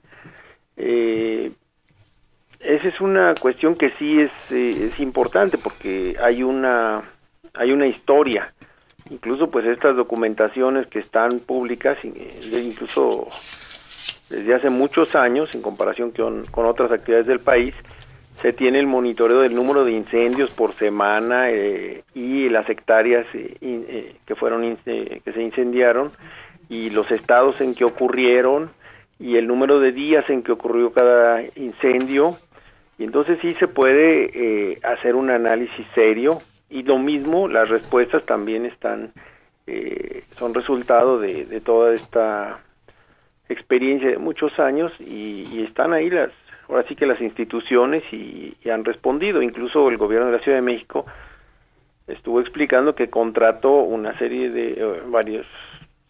[0.78, 7.02] esa es una cuestión que sí es, es importante porque hay una,
[7.54, 8.54] hay una historia
[9.10, 13.28] incluso pues estas documentaciones que están públicas eh, incluso
[14.30, 17.76] desde hace muchos años en comparación con, con otras actividades del país
[18.41, 24.15] se tiene el monitoreo del número de incendios por semana eh, y las hectáreas eh,
[24.26, 26.12] que fueron que se incendiaron
[26.69, 28.69] y los estados en que ocurrieron
[29.19, 32.32] y el número de días en que ocurrió cada incendio.
[32.97, 38.65] Y entonces sí se puede hacer un análisis serio y lo mismo, las respuestas también
[38.65, 39.12] están,
[39.67, 42.60] eh, son resultado de, de, toda esta
[43.49, 46.32] experiencia de muchos años y, están ahí las,
[46.67, 50.63] ahora sí que las instituciones y, han respondido, incluso el gobierno de la Ciudad de
[50.63, 51.06] México
[52.08, 55.45] estuvo explicando que contrató una serie de eh, varios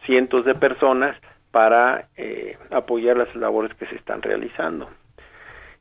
[0.06, 1.16] cientos de personas
[1.52, 4.90] para eh, apoyar las labores que se están realizando.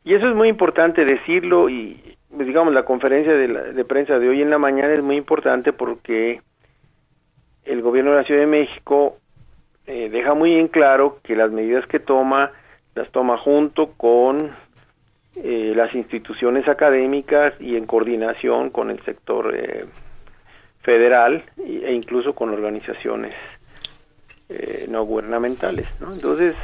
[0.04, 4.50] Y eso es muy importante decirlo y digamos, la conferencia de, prensa de hoy en
[4.50, 6.40] la mañana es muy importante porque
[7.64, 9.16] el gobierno de la Ciudad de México
[9.87, 12.50] eh, deja muy en claro que las medidas que toma
[12.94, 14.52] las toma junto con
[15.37, 19.84] eh, las instituciones académicas y en coordinación con el sector eh,
[20.82, 23.34] federal e incluso con organizaciones
[24.88, 25.86] no gubernamentales.
[26.00, 26.12] ¿no?
[26.12, 26.56] Entonces,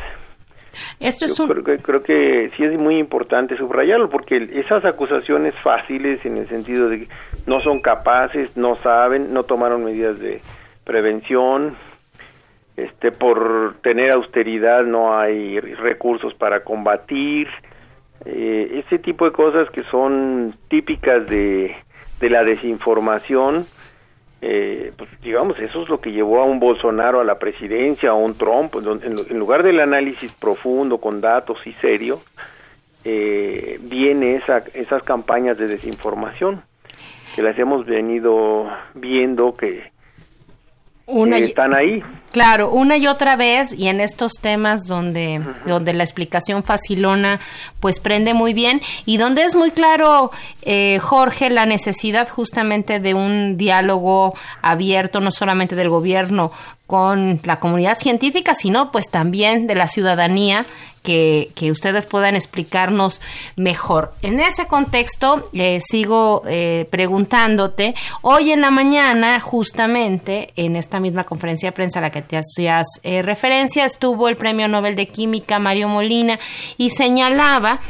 [1.01, 6.25] esto es creo, que, creo que sí es muy importante subrayarlo porque esas acusaciones fáciles
[6.25, 7.09] en el sentido de que
[7.47, 10.41] no son capaces, no saben, no tomaron medidas de
[10.85, 11.77] prevención,
[12.77, 17.49] este por tener austeridad no hay recursos para combatir,
[18.25, 21.75] eh, ese tipo de cosas que son típicas de,
[22.21, 23.67] de la desinformación
[24.43, 28.15] eh, pues digamos, eso es lo que llevó a un Bolsonaro a la presidencia, a
[28.15, 32.21] un Trump, en, lugar del análisis profundo, con datos y serio,
[33.05, 36.63] eh, viene esa, esas campañas de desinformación
[37.35, 39.93] que las hemos venido viendo que,
[41.35, 42.03] están ahí.
[42.33, 47.41] Claro, una y otra vez y en estos temas donde, donde la explicación facilona
[47.81, 50.31] pues prende muy bien y donde es muy claro,
[50.63, 56.53] eh, Jorge, la necesidad justamente de un diálogo abierto, no solamente del gobierno
[56.87, 60.67] con la comunidad científica, sino pues también de la ciudadanía
[61.03, 63.21] que, ustedes puedan explicarnos
[63.57, 64.13] mejor.
[64.23, 71.25] En ese contexto, eh, sigo eh, preguntándote, hoy en la mañana, justamente, en esta misma
[71.25, 75.09] conferencia de prensa a la que te hacías eh, referencia, estuvo el Premio Nobel de
[75.09, 76.39] Química Mario Molina
[76.77, 77.81] y señalaba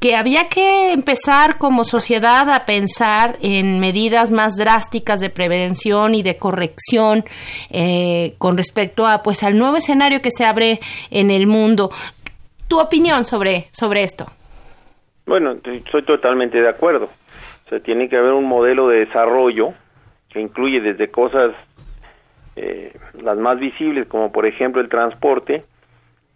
[0.00, 6.22] que había que empezar como sociedad a pensar en medidas más drásticas de prevención y
[6.22, 7.24] de corrección
[7.70, 11.90] eh, con respecto a pues al nuevo escenario que se abre en el mundo
[12.68, 14.26] tu opinión sobre, sobre esto.
[15.26, 17.06] Bueno, estoy totalmente de acuerdo.
[17.06, 19.74] O sea, tiene que haber un modelo de desarrollo
[20.30, 21.54] que incluye desde cosas
[22.56, 25.64] eh, las más visibles, como por ejemplo el transporte.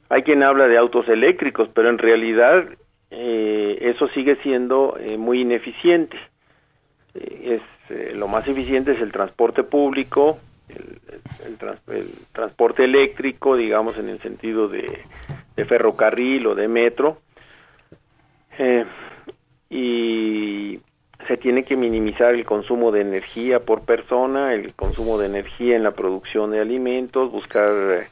[0.08, 2.64] Hay quien habla de autos eléctricos, pero en realidad
[3.10, 6.16] eh, eso sigue siendo eh, muy ineficiente.
[7.14, 10.98] Eh, es eh, lo más eficiente es el transporte público, el,
[11.46, 15.00] el, trans, el, transporte eléctrico, digamos en el sentido de,
[15.56, 17.18] de ferrocarril o de metro,
[18.58, 18.84] eh,
[19.70, 20.80] y
[21.26, 25.82] se tiene que minimizar el consumo de energía por persona, el consumo de energía en
[25.82, 28.06] la producción de alimentos, buscar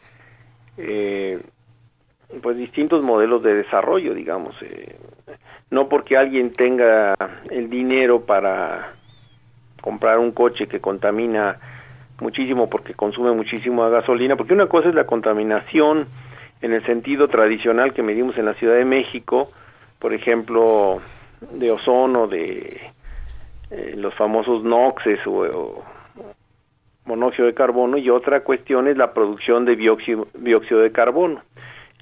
[0.78, 1.40] eh,
[2.42, 4.96] pues distintos modelos de desarrollo, digamos, eh,
[5.70, 7.14] no porque alguien tenga
[7.50, 8.94] el dinero para
[9.80, 11.58] comprar un coche que contamina
[12.20, 16.06] muchísimo porque consume muchísimo gasolina, porque una cosa es la contaminación
[16.62, 19.50] en el sentido tradicional que medimos en la Ciudad de México,
[19.98, 21.00] por ejemplo,
[21.52, 22.80] de ozono, de
[23.70, 25.84] eh, los famosos NOxes o, o,
[27.06, 31.40] monóxido de carbono, y otra cuestión es la producción de dióxido, dióxido de carbono.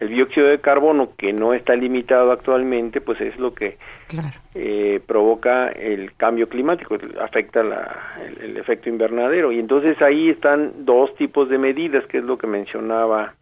[0.00, 4.28] El dióxido de carbono, que no está limitado actualmente, pues es lo que claro.
[4.54, 9.50] eh, provoca el cambio climático, afecta la, el, el efecto invernadero.
[9.50, 13.34] Y entonces ahí están dos tipos de medidas, que es lo que mencionaba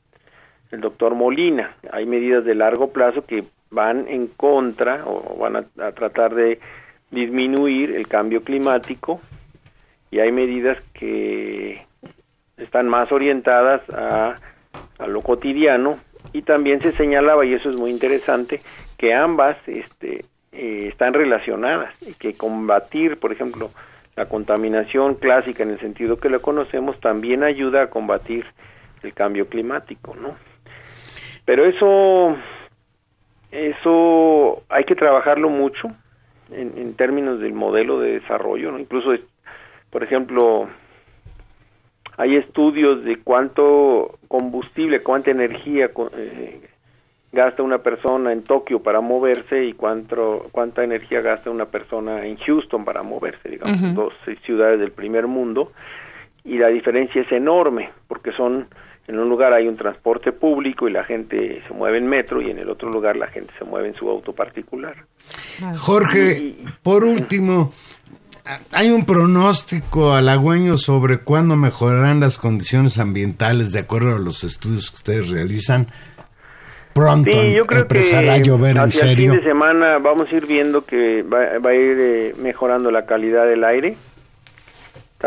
[0.71, 1.77] el doctor Molina.
[1.93, 6.59] Hay medidas de largo plazo que van en contra o van a, tratar de
[7.11, 9.21] disminuir el cambio climático
[10.11, 11.85] y hay medidas que
[12.57, 14.37] están más orientadas a,
[14.99, 15.99] a lo cotidiano
[16.33, 18.61] y también se señalaba y eso es muy interesante
[18.99, 23.71] que ambas este, eh, están relacionadas y que combatir por ejemplo
[24.17, 28.47] la contaminación clásica en el sentido que la conocemos también ayuda a combatir
[29.03, 30.35] el cambio climático no
[31.47, 32.37] pero eso
[33.51, 35.89] eso hay que trabajarlo mucho
[36.51, 38.79] en, en términos del modelo de desarrollo ¿no?
[38.79, 39.15] incluso
[39.91, 40.69] por ejemplo
[42.19, 46.61] hay estudios de cuánto combustible, cuánta energía eh,
[47.33, 52.37] gasta una persona en Tokio para moverse y cuánto, cuánta energía gasta una persona en
[52.39, 53.95] Houston para moverse, digamos, uh -huh.
[53.95, 55.73] dos ciudades del primer mundo,
[56.45, 58.69] y la diferencia es enorme, porque son,
[59.09, 62.51] en un lugar hay un transporte público y la gente se mueve en metro, y
[62.51, 64.97] en el otro lugar la gente se mueve en su auto particular.
[65.77, 67.73] Jorge, y, por último,
[68.71, 74.91] ¿Hay un pronóstico halagüeño sobre cuándo mejorarán las condiciones ambientales de acuerdo a los estudios
[74.91, 75.89] que ustedes realizan?
[76.93, 79.33] Pronto sí, yo creo empezará que a llover en serio.
[79.33, 82.91] El fin de semana vamos a ir viendo que va, va a ir eh, mejorando
[82.91, 83.97] la calidad del aire,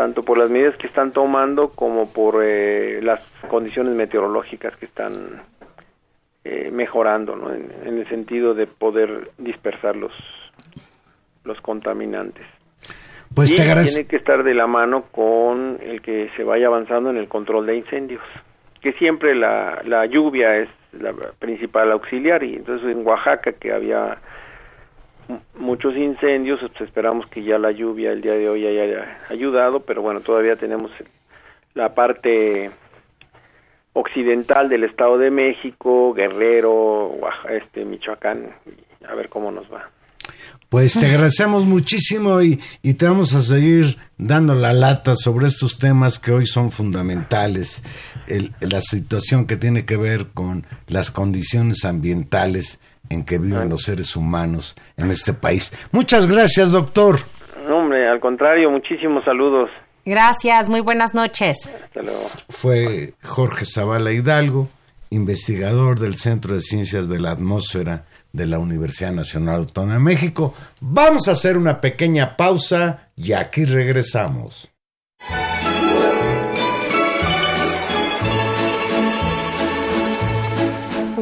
[0.00, 3.20] tanto por las medidas que están tomando como por eh, las
[3.50, 5.42] condiciones meteorológicas que están
[6.42, 7.52] eh, mejorando, ¿no?
[7.52, 10.12] en, en el sentido de poder dispersar los,
[11.44, 12.46] los contaminantes.
[13.34, 13.96] Pues y te agradezco.
[13.96, 17.66] tiene que estar de la mano con el que se vaya avanzando en el control
[17.66, 18.22] de incendios,
[18.80, 24.16] que siempre la, la lluvia es la principal auxiliar y entonces en Oaxaca que había
[25.54, 30.02] muchos incendios, pues esperamos que ya la lluvia el día de hoy haya ayudado, pero
[30.02, 30.90] bueno, todavía tenemos
[31.74, 32.70] la parte
[33.92, 37.12] occidental del Estado de México, Guerrero,
[37.48, 38.50] este Michoacán,
[39.08, 39.88] a ver cómo nos va.
[40.68, 45.78] Pues te agradecemos muchísimo y, y, te vamos a seguir dando la lata sobre estos
[45.78, 47.82] temas que hoy son fundamentales.
[48.28, 52.80] El, la situación que tiene que ver con las condiciones ambientales
[53.10, 55.72] en que viven los seres humanos en este país.
[55.92, 57.18] Muchas gracias, doctor.
[57.68, 59.68] No, hombre, al contrario, muchísimos saludos.
[60.06, 61.58] Gracias, muy buenas noches.
[61.84, 62.26] Hasta luego.
[62.48, 64.68] Fue Jorge Zavala Hidalgo,
[65.10, 70.54] investigador del Centro de Ciencias de la Atmósfera de la Universidad Nacional Autónoma de México.
[70.80, 74.70] Vamos a hacer una pequeña pausa y aquí regresamos.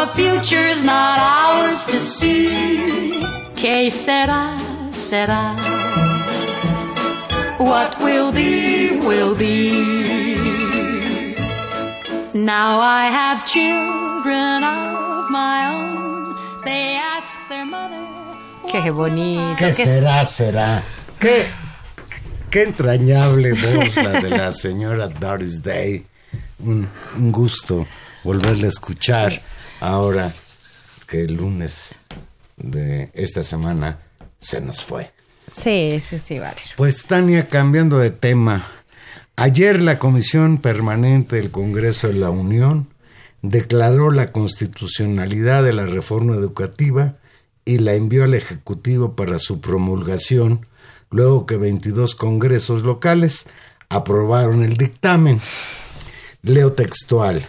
[0.00, 3.20] The future's not ours to see.
[3.54, 4.56] Que sera,
[4.90, 5.54] sera.
[7.58, 9.68] What will be, will be.
[12.32, 16.34] Now I have children of my own.
[16.64, 18.00] They ask their mother.
[18.68, 19.56] Qué bonito.
[19.58, 20.82] ¿Qué qué- será, será?
[21.18, 21.44] ¿Qué,
[22.50, 26.06] qué entrañable voz la de la señora Doris Day.
[26.60, 26.88] Un,
[27.18, 27.86] un gusto
[28.24, 29.42] volverla a escuchar
[29.80, 30.34] ahora
[31.06, 31.94] que el lunes
[32.56, 33.98] de esta semana
[34.38, 35.10] se nos fue.
[35.50, 36.60] Sí, sí, sí, vale.
[36.76, 38.66] Pues Tania, cambiando de tema,
[39.36, 42.88] ayer la Comisión Permanente del Congreso de la Unión
[43.42, 47.16] declaró la constitucionalidad de la reforma educativa
[47.64, 50.66] y la envió al Ejecutivo para su promulgación,
[51.10, 53.46] luego que 22 congresos locales
[53.88, 55.40] aprobaron el dictamen.
[56.42, 57.46] Leo textual.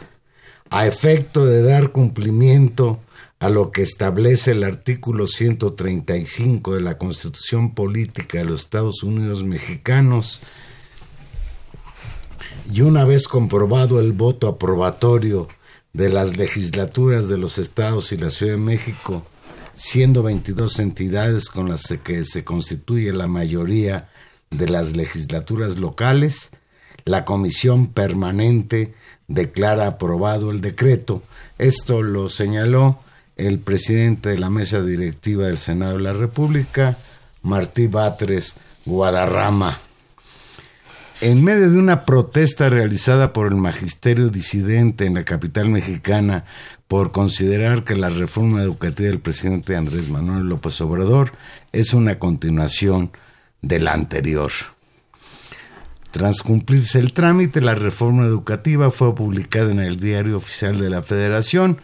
[0.72, 3.02] A efecto de dar cumplimiento
[3.40, 9.44] a lo que establece el artículo 135 de la Constitución Política de los Estados Unidos
[9.44, 10.42] Mexicanos,
[12.72, 15.50] y una vez comprobado el voto aprobatorio
[15.92, 19.26] de las legislaturas de los estados y la Ciudad de México,
[19.74, 24.10] siendo 22 entidades con las que se constituye la mayoría
[24.52, 26.52] de las legislaturas locales,
[27.04, 28.94] la comisión permanente
[29.34, 31.24] declara aprobado el decreto.
[31.58, 33.00] Esto lo señaló
[33.38, 36.98] el presidente de la mesa directiva del Senado de la República,
[37.42, 38.56] Martí Batres
[38.86, 39.80] Guadarrama.
[41.22, 46.46] En medio de una protesta realizada por el magisterio disidente en la capital mexicana
[46.88, 51.34] por considerar que la reforma educativa del presidente Andrés Manuel López Obrador
[51.72, 53.12] es una continuación
[53.62, 54.52] de la anterior.
[56.12, 61.02] Tras cumplirse el trámite, la reforma educativa fue publicada en el Diario Oficial de la
[61.02, 61.80] Federación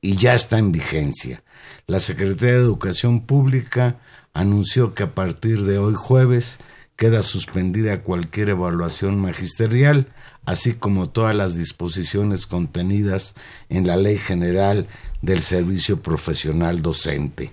[0.00, 1.42] y ya está en vigencia.
[1.88, 3.98] La Secretaría de Educación Pública
[4.34, 6.58] anunció que a partir de hoy jueves
[6.94, 10.06] queda suspendida cualquier evaluación magisterial,
[10.44, 13.34] así como todas las disposiciones contenidas
[13.68, 14.86] en la Ley General
[15.22, 17.50] del Servicio Profesional Docente.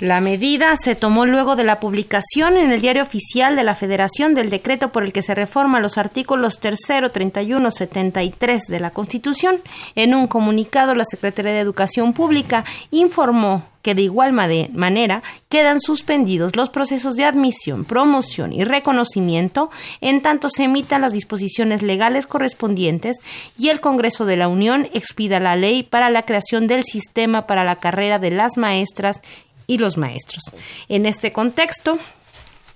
[0.00, 4.32] La medida se tomó luego de la publicación en el Diario Oficial de la Federación
[4.32, 6.78] del decreto por el que se reforman los artículos 3,
[7.12, 9.56] 31, 73 de la Constitución.
[9.96, 16.56] En un comunicado, la Secretaría de Educación Pública informó que de igual manera quedan suspendidos
[16.56, 19.70] los procesos de admisión, promoción y reconocimiento
[20.00, 23.18] en tanto se emitan las disposiciones legales correspondientes
[23.56, 27.64] y el Congreso de la Unión expida la ley para la creación del sistema para
[27.64, 29.22] la carrera de las maestras
[29.68, 30.42] y los maestros.
[30.88, 32.00] En este contexto,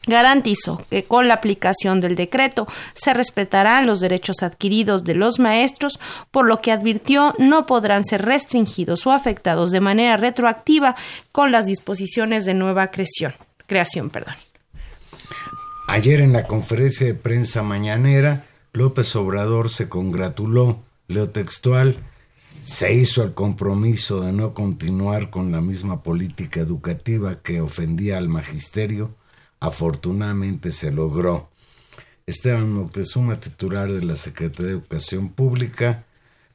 [0.07, 5.99] garantizó que con la aplicación del decreto se respetarán los derechos adquiridos de los maestros,
[6.31, 10.97] por lo que advirtió no podrán ser restringidos o afectados de manera retroactiva
[11.31, 13.35] con las disposiciones de nueva creación.
[13.67, 14.35] creación perdón.
[15.89, 21.97] Ayer en la conferencia de prensa mañanera, López Obrador se congratuló, leo textual,
[22.63, 28.29] se hizo el compromiso de no continuar con la misma política educativa que ofendía al
[28.29, 29.17] magisterio.
[29.59, 31.51] Afortunadamente se logró.
[32.25, 36.05] Esteban Moctezuma, titular de la Secretaría de Educación Pública,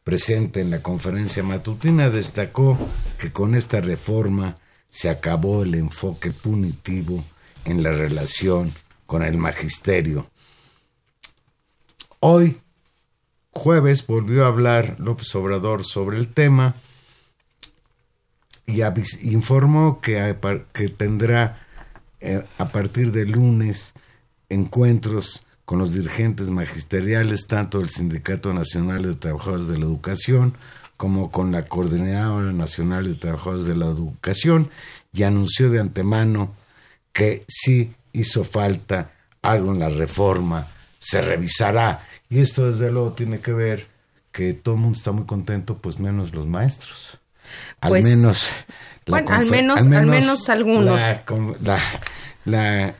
[0.05, 2.77] presente en la conferencia matutina, destacó
[3.19, 4.57] que con esta reforma
[4.89, 7.21] se acabó el enfoque punitivo
[7.65, 8.73] en la relación
[9.05, 10.29] con el magisterio.
[12.21, 12.61] Hoy,
[13.57, 16.75] jueves, volvió a hablar López Obrador sobre el tema
[18.65, 18.81] y
[19.23, 20.35] informó que,
[20.73, 21.65] que tendrá
[22.19, 23.93] eh, a partir de lunes
[24.49, 30.53] encuentros con los dirigentes magisteriales, tanto del Sindicato Nacional de Trabajadores de la Educación
[30.95, 34.69] como con la Coordinadora Nacional de Trabajadores de la Educación
[35.13, 36.53] y anunció de antemano
[37.13, 40.67] que si hizo falta algo en la reforma,
[40.99, 42.01] se revisará.
[42.29, 43.87] Y esto desde luego tiene que ver
[44.31, 47.17] que todo el mundo está muy contento, pues menos los maestros.
[47.81, 48.49] Al Pues, menos...
[49.07, 50.99] bueno, al menos- al menos algunos.
[50.99, 51.23] La,
[51.63, 51.79] la-
[52.45, 52.95] la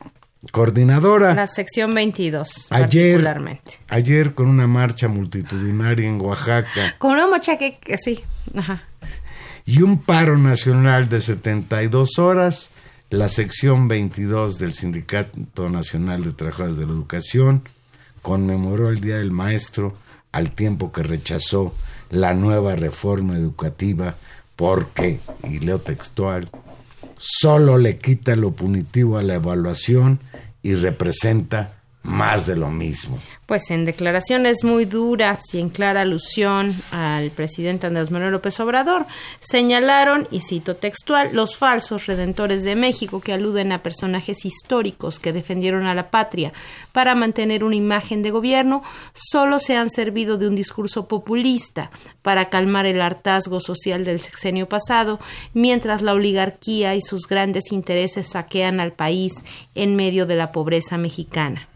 [0.52, 3.78] coordinadora La sección 22, ayer, particularmente.
[3.88, 8.20] ayer con una marcha multitudinaria en Oaxaca Con una mocha que, que sí,
[8.56, 8.84] ajá.
[9.66, 12.70] y un paro nacional de 72 horas,
[13.10, 17.62] la sección 22 del Sindicato Nacional de Trabajadores de la Educación
[18.22, 19.94] conmemoró el Día del Maestro
[20.32, 21.74] al tiempo que rechazó
[22.10, 24.16] la nueva reforma educativa
[24.56, 26.50] porque, y leo textual,
[27.16, 30.20] solo le quita lo punitivo a la evaluación
[30.62, 31.77] y representa
[32.08, 33.18] más de lo mismo.
[33.46, 39.06] Pues en declaraciones muy duras y en clara alusión al presidente Andrés Manuel López Obrador,
[39.40, 45.32] señalaron, y cito textual, los falsos redentores de México que aluden a personajes históricos que
[45.32, 46.52] defendieron a la patria
[46.92, 48.82] para mantener una imagen de gobierno,
[49.14, 51.90] solo se han servido de un discurso populista
[52.22, 55.20] para calmar el hartazgo social del sexenio pasado,
[55.54, 59.32] mientras la oligarquía y sus grandes intereses saquean al país
[59.74, 61.68] en medio de la pobreza mexicana.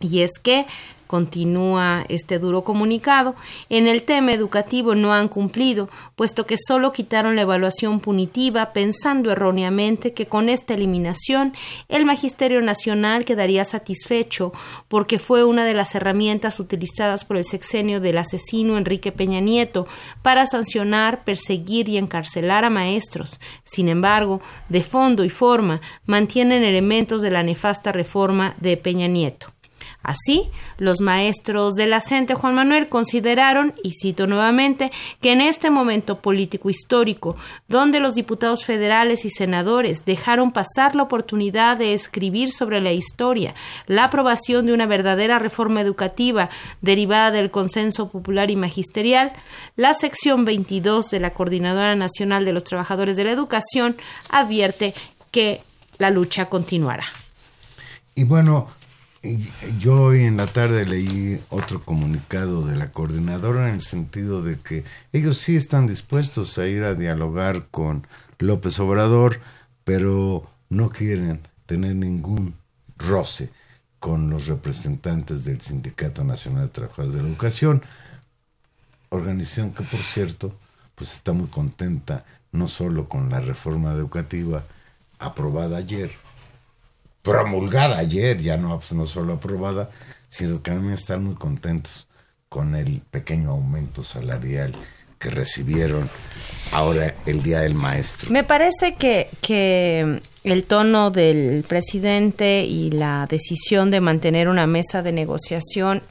[0.00, 0.66] Y es que,
[1.10, 3.34] continúa este duro comunicado,
[3.68, 9.32] en el tema educativo no han cumplido, puesto que solo quitaron la evaluación punitiva pensando
[9.32, 11.52] erróneamente que con esta eliminación
[11.88, 14.52] el Magisterio Nacional quedaría satisfecho
[14.86, 19.88] porque fue una de las herramientas utilizadas por el sexenio del asesino Enrique Peña Nieto
[20.22, 23.40] para sancionar, perseguir y encarcelar a maestros.
[23.64, 29.48] Sin embargo, de fondo y forma mantienen elementos de la nefasta reforma de Peña Nieto.
[30.02, 32.00] Así, los maestros de la
[32.34, 37.36] Juan Manuel consideraron, y cito nuevamente, que en este momento político histórico,
[37.68, 43.54] donde los diputados federales y senadores dejaron pasar la oportunidad de escribir sobre la historia,
[43.86, 46.50] la aprobación de una verdadera reforma educativa
[46.80, 49.32] derivada del consenso popular y magisterial,
[49.76, 53.96] la sección 22 de la Coordinadora Nacional de los Trabajadores de la Educación
[54.30, 54.94] advierte
[55.30, 55.62] que
[55.98, 57.04] la lucha continuará.
[58.14, 58.68] Y bueno,
[59.78, 64.58] yo hoy en la tarde leí otro comunicado de la coordinadora en el sentido de
[64.58, 68.06] que ellos sí están dispuestos a ir a dialogar con
[68.38, 69.40] López Obrador,
[69.84, 72.54] pero no quieren tener ningún
[72.96, 73.50] roce
[73.98, 77.82] con los representantes del Sindicato Nacional de Trabajadores de la Educación,
[79.10, 80.54] organización que por cierto
[80.94, 84.64] pues está muy contenta no solo con la reforma educativa
[85.18, 86.10] aprobada ayer,
[87.22, 89.90] promulgada ayer, ya no, pues, no solo aprobada,
[90.28, 92.08] sino que también están muy contentos
[92.48, 94.72] con el pequeño aumento salarial
[95.18, 96.08] que recibieron
[96.72, 98.30] ahora el Día del Maestro.
[98.30, 105.02] Me parece que, que el tono del presidente y la decisión de mantener una mesa
[105.02, 106.02] de negociación,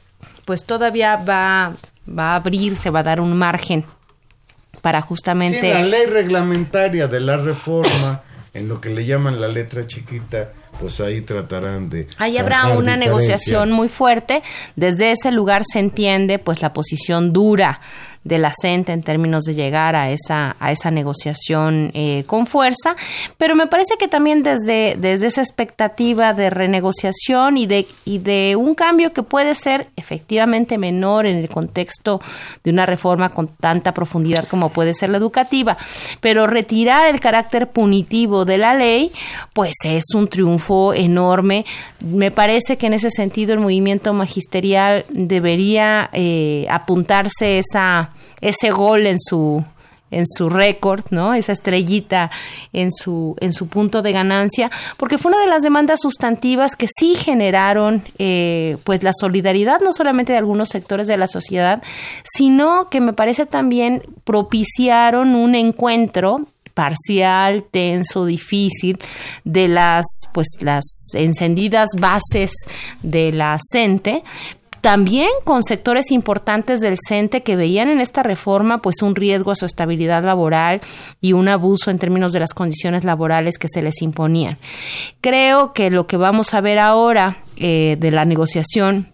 [0.44, 1.74] pues todavía va,
[2.08, 3.84] va a abrir, se va a dar un margen
[4.80, 5.60] para justamente...
[5.60, 8.22] Sí, la ley reglamentaria de la reforma,
[8.54, 12.08] en lo que le llaman la letra chiquita, pues ahí tratarán de...
[12.16, 12.96] Ahí habrá una diferencia.
[12.96, 14.42] negociación muy fuerte.
[14.76, 17.80] Desde ese lugar se entiende pues la posición dura
[18.22, 22.94] de la en términos de llegar a esa, a esa negociación eh, con fuerza,
[23.38, 28.56] pero me parece que también desde, desde esa expectativa de renegociación y de, y de
[28.56, 32.20] un cambio que puede ser efectivamente menor en el contexto
[32.62, 35.78] de una reforma con tanta profundidad como puede ser la educativa,
[36.20, 39.12] pero retirar el carácter punitivo de la ley,
[39.54, 41.64] pues es un triunfo enorme.
[42.00, 48.09] Me parece que en ese sentido el movimiento magisterial debería eh, apuntarse esa,
[48.40, 49.64] ese gol en su
[50.10, 51.34] en su récord, ¿no?
[51.34, 52.30] Esa estrellita
[52.72, 56.88] en su, en su punto de ganancia, porque fue una de las demandas sustantivas que
[56.98, 61.82] sí generaron eh, pues la solidaridad no solamente de algunos sectores de la sociedad,
[62.24, 68.98] sino que me parece también propiciaron un encuentro parcial, tenso, difícil
[69.44, 72.52] de las pues las encendidas bases
[73.02, 74.22] de la CENTE,
[74.80, 79.56] también con sectores importantes del CENTE que veían en esta reforma pues un riesgo a
[79.56, 80.80] su estabilidad laboral
[81.20, 84.58] y un abuso en términos de las condiciones laborales que se les imponían.
[85.20, 89.12] Creo que lo que vamos a ver ahora eh, de la negociación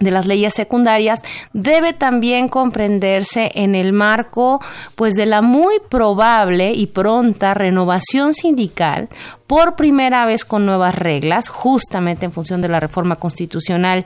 [0.00, 4.60] de las leyes secundarias debe también comprenderse en el marco
[4.96, 9.08] pues de la muy probable y pronta renovación sindical
[9.46, 14.04] por primera vez con nuevas reglas, justamente en función de la reforma constitucional,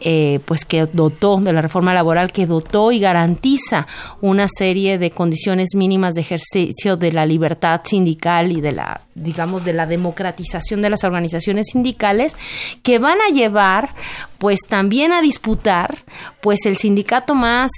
[0.00, 3.86] eh, pues que dotó, de la reforma laboral que dotó y garantiza
[4.20, 9.64] una serie de condiciones mínimas de ejercicio de la libertad sindical y de la, digamos,
[9.64, 12.36] de la democratización de las organizaciones sindicales,
[12.82, 13.94] que van a llevar
[14.38, 15.96] pues también a disputar
[16.42, 17.70] pues el sindicato más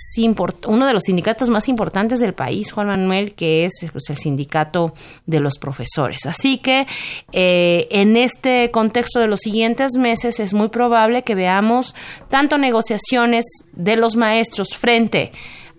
[0.66, 4.94] uno de los sindicatos más importantes del país, Juan Manuel, que es pues, el sindicato
[5.26, 6.26] de los profesores.
[6.26, 6.86] Así que
[7.32, 11.94] eh, en este contexto de los siguientes meses es muy probable que veamos
[12.28, 15.32] tanto negociaciones de los maestros frente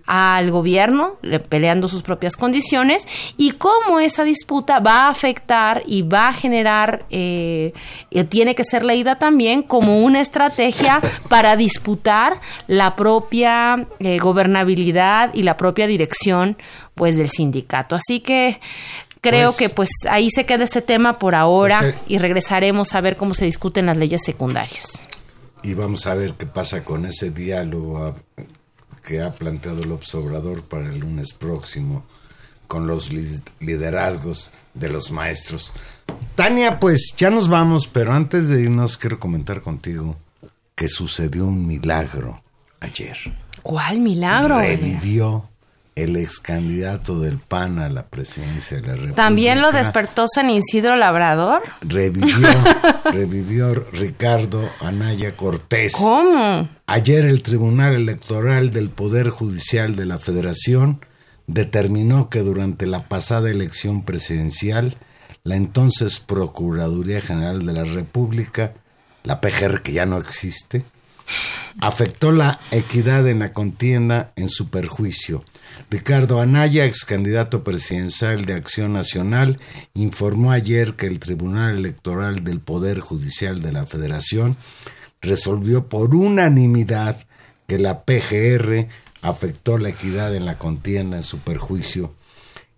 [0.07, 1.17] al gobierno,
[1.49, 3.05] peleando sus propias condiciones,
[3.35, 7.73] y cómo esa disputa va a afectar y va a generar, eh,
[8.29, 15.43] tiene que ser leída también como una estrategia para disputar la propia eh, gobernabilidad y
[15.43, 16.57] la propia dirección
[16.95, 17.95] pues del sindicato.
[17.95, 18.59] Así que
[19.21, 22.93] creo pues que pues ahí se queda ese tema por ahora pues, eh, y regresaremos
[22.95, 25.07] a ver cómo se discuten las leyes secundarias.
[25.63, 28.15] Y vamos a ver qué pasa con ese diálogo
[29.03, 32.05] que ha planteado el observador para el lunes próximo
[32.67, 33.11] con los
[33.59, 35.71] liderazgos de los maestros.
[36.35, 40.17] Tania, pues ya nos vamos, pero antes de irnos quiero comentar contigo
[40.75, 42.43] que sucedió un milagro
[42.79, 43.17] ayer.
[43.63, 44.59] ¿Cuál milagro?
[44.59, 45.49] Revivió
[45.97, 49.15] el ex candidato del PAN a la presidencia de la República.
[49.15, 51.63] ¿También lo despertó San Isidro Labrador?
[51.81, 52.47] Revivió,
[53.05, 55.93] revivió Ricardo Anaya Cortés.
[55.93, 56.69] ¿Cómo?
[56.85, 61.03] Ayer el Tribunal Electoral del Poder Judicial de la Federación
[61.47, 64.97] determinó que durante la pasada elección presidencial,
[65.43, 68.73] la entonces Procuraduría General de la República,
[69.23, 70.85] la PGR que ya no existe,
[71.81, 75.43] afectó la equidad en la contienda en su perjuicio
[75.89, 79.59] Ricardo Anaya, ex candidato presidencial de Acción Nacional,
[79.93, 84.57] informó ayer que el Tribunal Electoral del Poder Judicial de la Federación
[85.21, 87.25] resolvió por unanimidad
[87.67, 88.87] que la PGR
[89.21, 92.13] afectó la equidad en la contienda en su perjuicio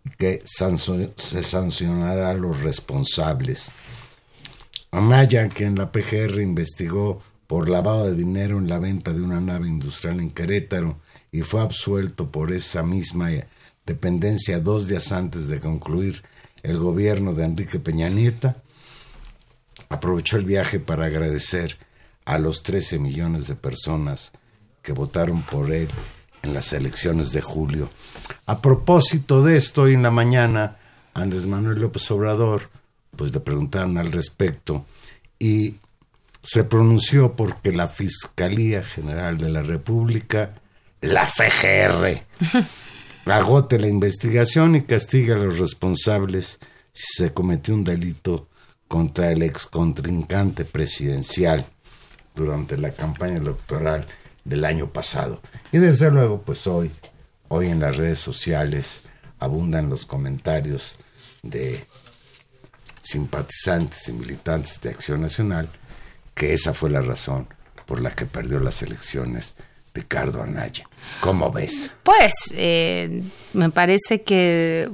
[0.05, 3.71] y que se sancionará a los responsables.
[4.91, 9.67] Anaya, quien la PGR investigó por lavado de dinero en la venta de una nave
[9.67, 10.99] industrial en Querétaro,
[11.31, 13.29] y fue absuelto por esa misma
[13.85, 16.23] dependencia dos días antes de concluir
[16.63, 18.57] el gobierno de Enrique Peña Nieta,
[19.89, 21.77] aprovechó el viaje para agradecer
[22.25, 24.31] a los 13 millones de personas
[24.81, 25.89] que votaron por él
[26.41, 27.89] en las elecciones de julio.
[28.45, 30.77] A propósito de esto, hoy en la mañana,
[31.13, 32.69] Andrés Manuel López Obrador,
[33.15, 34.85] pues le preguntaron al respecto
[35.39, 35.75] y
[36.41, 40.58] se pronunció porque la Fiscalía General de la República
[41.01, 42.23] la FGR
[43.25, 46.59] agote la investigación y castiga a los responsables
[46.91, 48.49] si se cometió un delito
[48.87, 51.65] contra el ex contrincante presidencial
[52.35, 54.07] durante la campaña electoral
[54.43, 55.41] del año pasado.
[55.71, 56.91] Y desde luego, pues hoy,
[57.49, 59.01] hoy en las redes sociales
[59.37, 60.97] abundan los comentarios
[61.43, 61.85] de
[63.01, 65.69] simpatizantes y militantes de Acción Nacional
[66.33, 67.47] que esa fue la razón
[67.85, 69.55] por la que perdió las elecciones
[69.99, 70.85] Ricardo Anaya.
[71.21, 71.91] ¿Cómo ves?
[72.03, 73.21] Pues eh,
[73.53, 74.89] me parece que,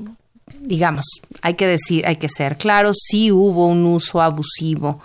[0.61, 1.05] digamos,
[1.41, 5.01] hay que decir, hay que ser claros, sí hubo un uso abusivo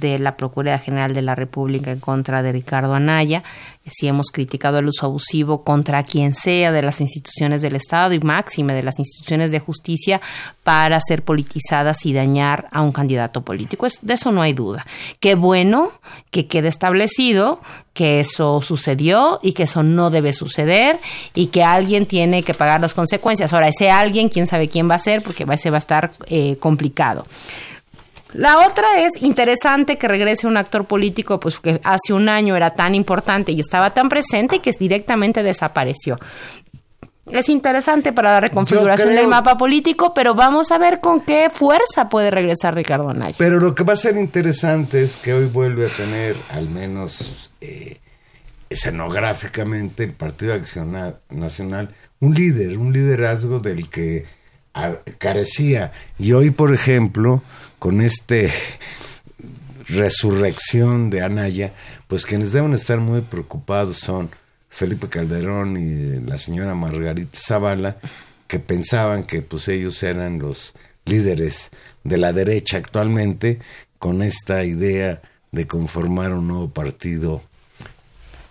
[0.00, 3.42] de la Procuraduría General de la República en contra de Ricardo Anaya.
[3.86, 8.20] Si hemos criticado el uso abusivo contra quien sea de las instituciones del Estado y
[8.20, 10.20] máxime de las instituciones de justicia
[10.62, 13.86] para ser politizadas y dañar a un candidato político.
[14.02, 14.86] de eso no hay duda.
[15.20, 15.92] Qué bueno
[16.30, 17.60] que quede establecido
[17.92, 20.98] que eso sucedió y que eso no debe suceder
[21.32, 23.52] y que alguien tiene que pagar las consecuencias.
[23.52, 26.56] Ahora, ese alguien, quién sabe quién va a ser, porque ese va a estar eh,
[26.58, 27.24] complicado.
[28.34, 32.70] La otra es interesante que regrese un actor político, pues que hace un año era
[32.70, 36.18] tan importante y estaba tan presente y que directamente desapareció.
[37.30, 42.08] Es interesante para la reconfiguración del mapa político, pero vamos a ver con qué fuerza
[42.08, 43.34] puede regresar Ricardo Anaya.
[43.38, 47.50] Pero lo que va a ser interesante es que hoy vuelve a tener, al menos
[47.62, 47.98] eh,
[48.68, 50.94] escenográficamente, el Partido Acción
[51.30, 54.26] Nacional, un líder, un liderazgo del que
[55.18, 55.92] carecía.
[56.18, 57.42] Y hoy, por ejemplo,
[57.78, 58.52] con este
[59.88, 61.74] resurrección de Anaya,
[62.08, 64.30] pues quienes deben estar muy preocupados son
[64.68, 67.98] Felipe Calderón y la señora Margarita Zavala,
[68.48, 71.70] que pensaban que pues ellos eran los líderes
[72.02, 73.58] de la derecha actualmente
[73.98, 75.22] con esta idea
[75.52, 77.42] de conformar un nuevo partido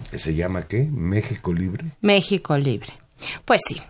[0.09, 0.87] que se llama ¿qué?
[0.91, 1.85] México Libre.
[2.01, 2.93] México Libre.
[3.45, 3.81] Pues sí.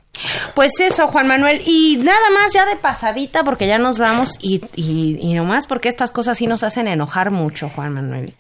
[0.54, 1.62] Pues eso, Juan Manuel.
[1.66, 5.90] Y nada más ya de pasadita, porque ya nos vamos y, y, y nomás porque
[5.90, 8.34] estas cosas sí nos hacen enojar mucho, Juan Manuel.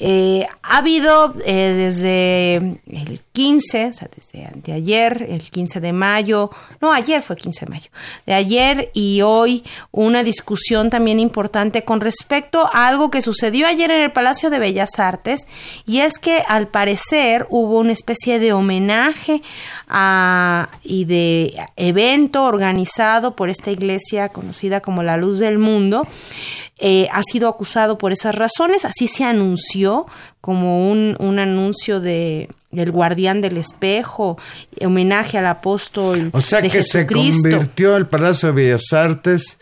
[0.00, 2.56] Eh, ha habido eh, desde
[2.86, 7.70] el 15, o sea, desde anteayer, el 15 de mayo, no, ayer fue 15 de
[7.70, 7.90] mayo,
[8.26, 13.90] de ayer y hoy, una discusión también importante con respecto a algo que sucedió ayer
[13.90, 15.48] en el Palacio de Bellas Artes,
[15.84, 19.42] y es que al parecer hubo una especie de homenaje
[19.88, 26.06] a, y de evento organizado por esta iglesia conocida como la Luz del Mundo.
[26.78, 30.06] Eh, ha sido acusado por esas razones, así se anunció
[30.40, 32.48] como un, un anuncio de
[32.78, 34.38] el guardián del espejo,
[34.80, 36.30] homenaje al apóstol.
[36.32, 39.58] O sea de que se convirtió el Palacio de Bellas Artes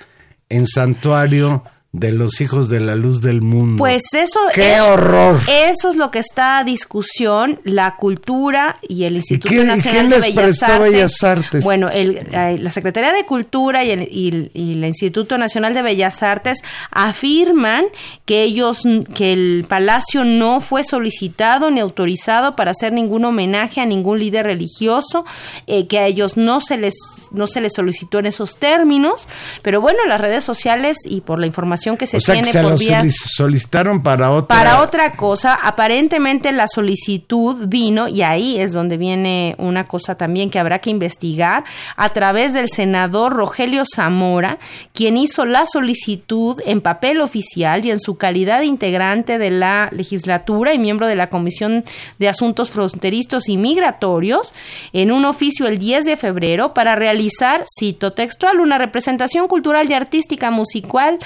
[0.48, 3.76] en santuario de los hijos de la luz del mundo.
[3.76, 5.38] Pues eso ¡Qué es, horror!
[5.46, 10.08] Eso es lo que está a discusión, la cultura y el Instituto y Nacional quién
[10.08, 10.90] de les Bellas Artes.
[10.90, 11.64] Bellas Artes?
[11.64, 16.22] Bueno, el, la Secretaría de Cultura y el, y y el Instituto Nacional de Bellas
[16.22, 17.84] Artes afirman
[18.24, 18.84] que ellos,
[19.14, 24.46] que el palacio no fue solicitado ni autorizado para hacer ningún homenaje a ningún líder
[24.46, 25.26] religioso,
[25.66, 26.94] eh, que a ellos no se les
[27.32, 29.28] no se les solicitó en esos términos,
[29.62, 32.52] pero bueno, las redes sociales y por la información que se o sea que tiene
[32.52, 34.56] se por vías solicitaron para otra.
[34.56, 40.50] para otra cosa, aparentemente la solicitud vino, y ahí es donde viene una cosa también
[40.50, 41.64] que habrá que investigar,
[41.96, 44.58] a través del senador Rogelio Zamora,
[44.92, 49.88] quien hizo la solicitud en papel oficial y en su calidad de integrante de la
[49.92, 51.84] legislatura y miembro de la Comisión
[52.18, 54.54] de Asuntos Fronterizos y Migratorios,
[54.92, 59.94] en un oficio el 10 de febrero para realizar, cito textual, una representación cultural y
[59.94, 61.18] artística musical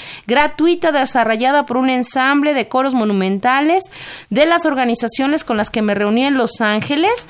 [0.46, 3.82] gratuita desarrollada por un ensamble de coros monumentales
[4.30, 7.26] de las organizaciones con las que me reuní en Los Ángeles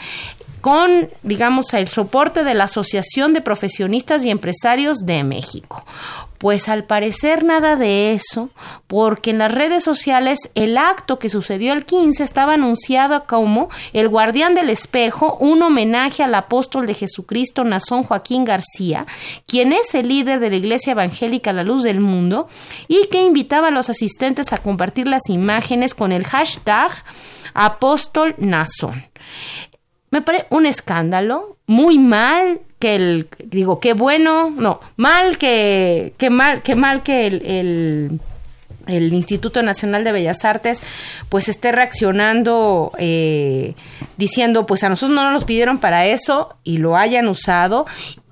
[0.60, 5.84] con, digamos, el soporte de la Asociación de Profesionistas y Empresarios de México.
[6.38, 8.50] Pues al parecer nada de eso,
[8.86, 14.08] porque en las redes sociales el acto que sucedió el 15 estaba anunciado como el
[14.08, 19.06] guardián del espejo, un homenaje al apóstol de Jesucristo Nazón Joaquín García,
[19.46, 22.48] quien es el líder de la Iglesia Evangélica La Luz del Mundo,
[22.88, 26.92] y que invitaba a los asistentes a compartir las imágenes con el hashtag
[27.54, 29.04] apóstol Nazón.
[30.10, 36.30] Me parece un escándalo, muy mal que el, digo, qué bueno, no, mal que, que
[36.30, 38.20] mal, que mal que el, el,
[38.86, 40.82] el Instituto Nacional de Bellas Artes
[41.28, 43.74] pues esté reaccionando eh,
[44.16, 47.86] diciendo pues a nosotros no nos pidieron para eso y lo hayan usado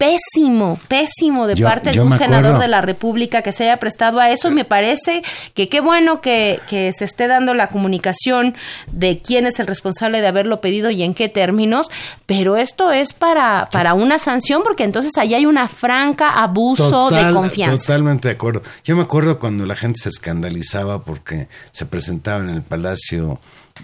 [0.04, 2.60] pésimo pésimo de Yo- parte de un senador acuerdo.
[2.60, 5.22] de la República que se haya prestado a eso y me parece
[5.54, 8.54] que qué bueno que, que se esté dando la comunicación
[8.92, 11.88] de quién es el responsable de haberlo pedido y en qué términos,
[12.26, 17.30] pero esto es para, para una sanción porque entonces ahí hay una franca abuso de
[17.32, 17.86] confianza.
[17.86, 18.62] Totalmente de acuerdo.
[18.84, 23.38] Yo me acuerdo cuando la gente se escandalizaba porque se presentaban en el Palacio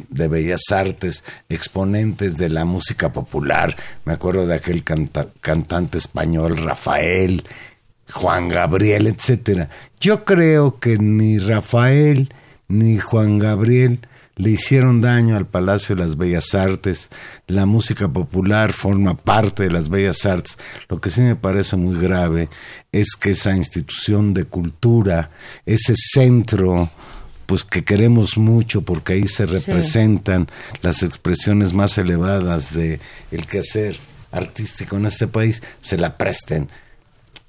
[0.08, 3.76] de Bellas Artes exponentes de la música popular.
[4.04, 7.44] Me acuerdo de aquel canta- cantante español Rafael,
[8.12, 9.68] Juan Gabriel, etcétera.
[10.00, 12.32] Yo creo que ni Rafael
[12.68, 14.00] ni Juan Gabriel
[14.36, 17.10] le hicieron daño al Palacio de las Bellas Artes.
[17.46, 20.56] La música popular forma parte de las Bellas Artes.
[20.88, 22.48] Lo que sí me parece muy grave
[22.90, 25.30] es que esa institución de cultura,
[25.66, 26.90] ese centro,
[27.50, 30.46] pues que queremos mucho porque ahí se representan
[30.82, 33.00] las expresiones más elevadas de
[33.32, 33.98] el quehacer
[34.30, 36.68] artístico en este país, se la presten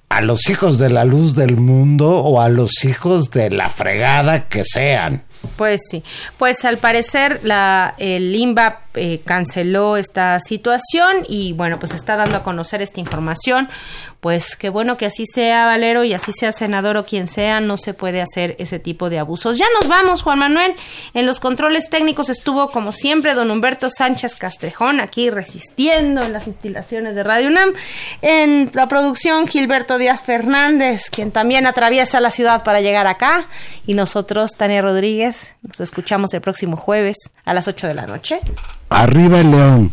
[0.10, 4.47] a los hijos de la luz del mundo o a los hijos de la fregada
[4.47, 5.22] que sean.
[5.56, 6.04] Pues sí,
[6.38, 12.38] pues al parecer la el INBA eh, canceló esta situación y bueno, pues está dando
[12.38, 13.70] a conocer esta información.
[14.20, 17.78] Pues qué bueno que así sea, Valero, y así sea senador o quien sea, no
[17.78, 19.58] se puede hacer ese tipo de abusos.
[19.58, 20.76] Ya nos vamos, Juan Manuel.
[21.16, 26.46] En los controles técnicos estuvo, como siempre, don Humberto Sánchez Castrejón, aquí resistiendo en las
[26.46, 27.74] instalaciones de Radio UNAM.
[28.22, 33.48] En la producción, Gilberto Díaz Fernández, quien también atraviesa la ciudad para llegar acá.
[33.88, 35.31] Y nosotros, Tania Rodríguez,
[35.62, 38.40] nos escuchamos el próximo jueves a las 8 de la noche.
[38.90, 39.92] Arriba el león.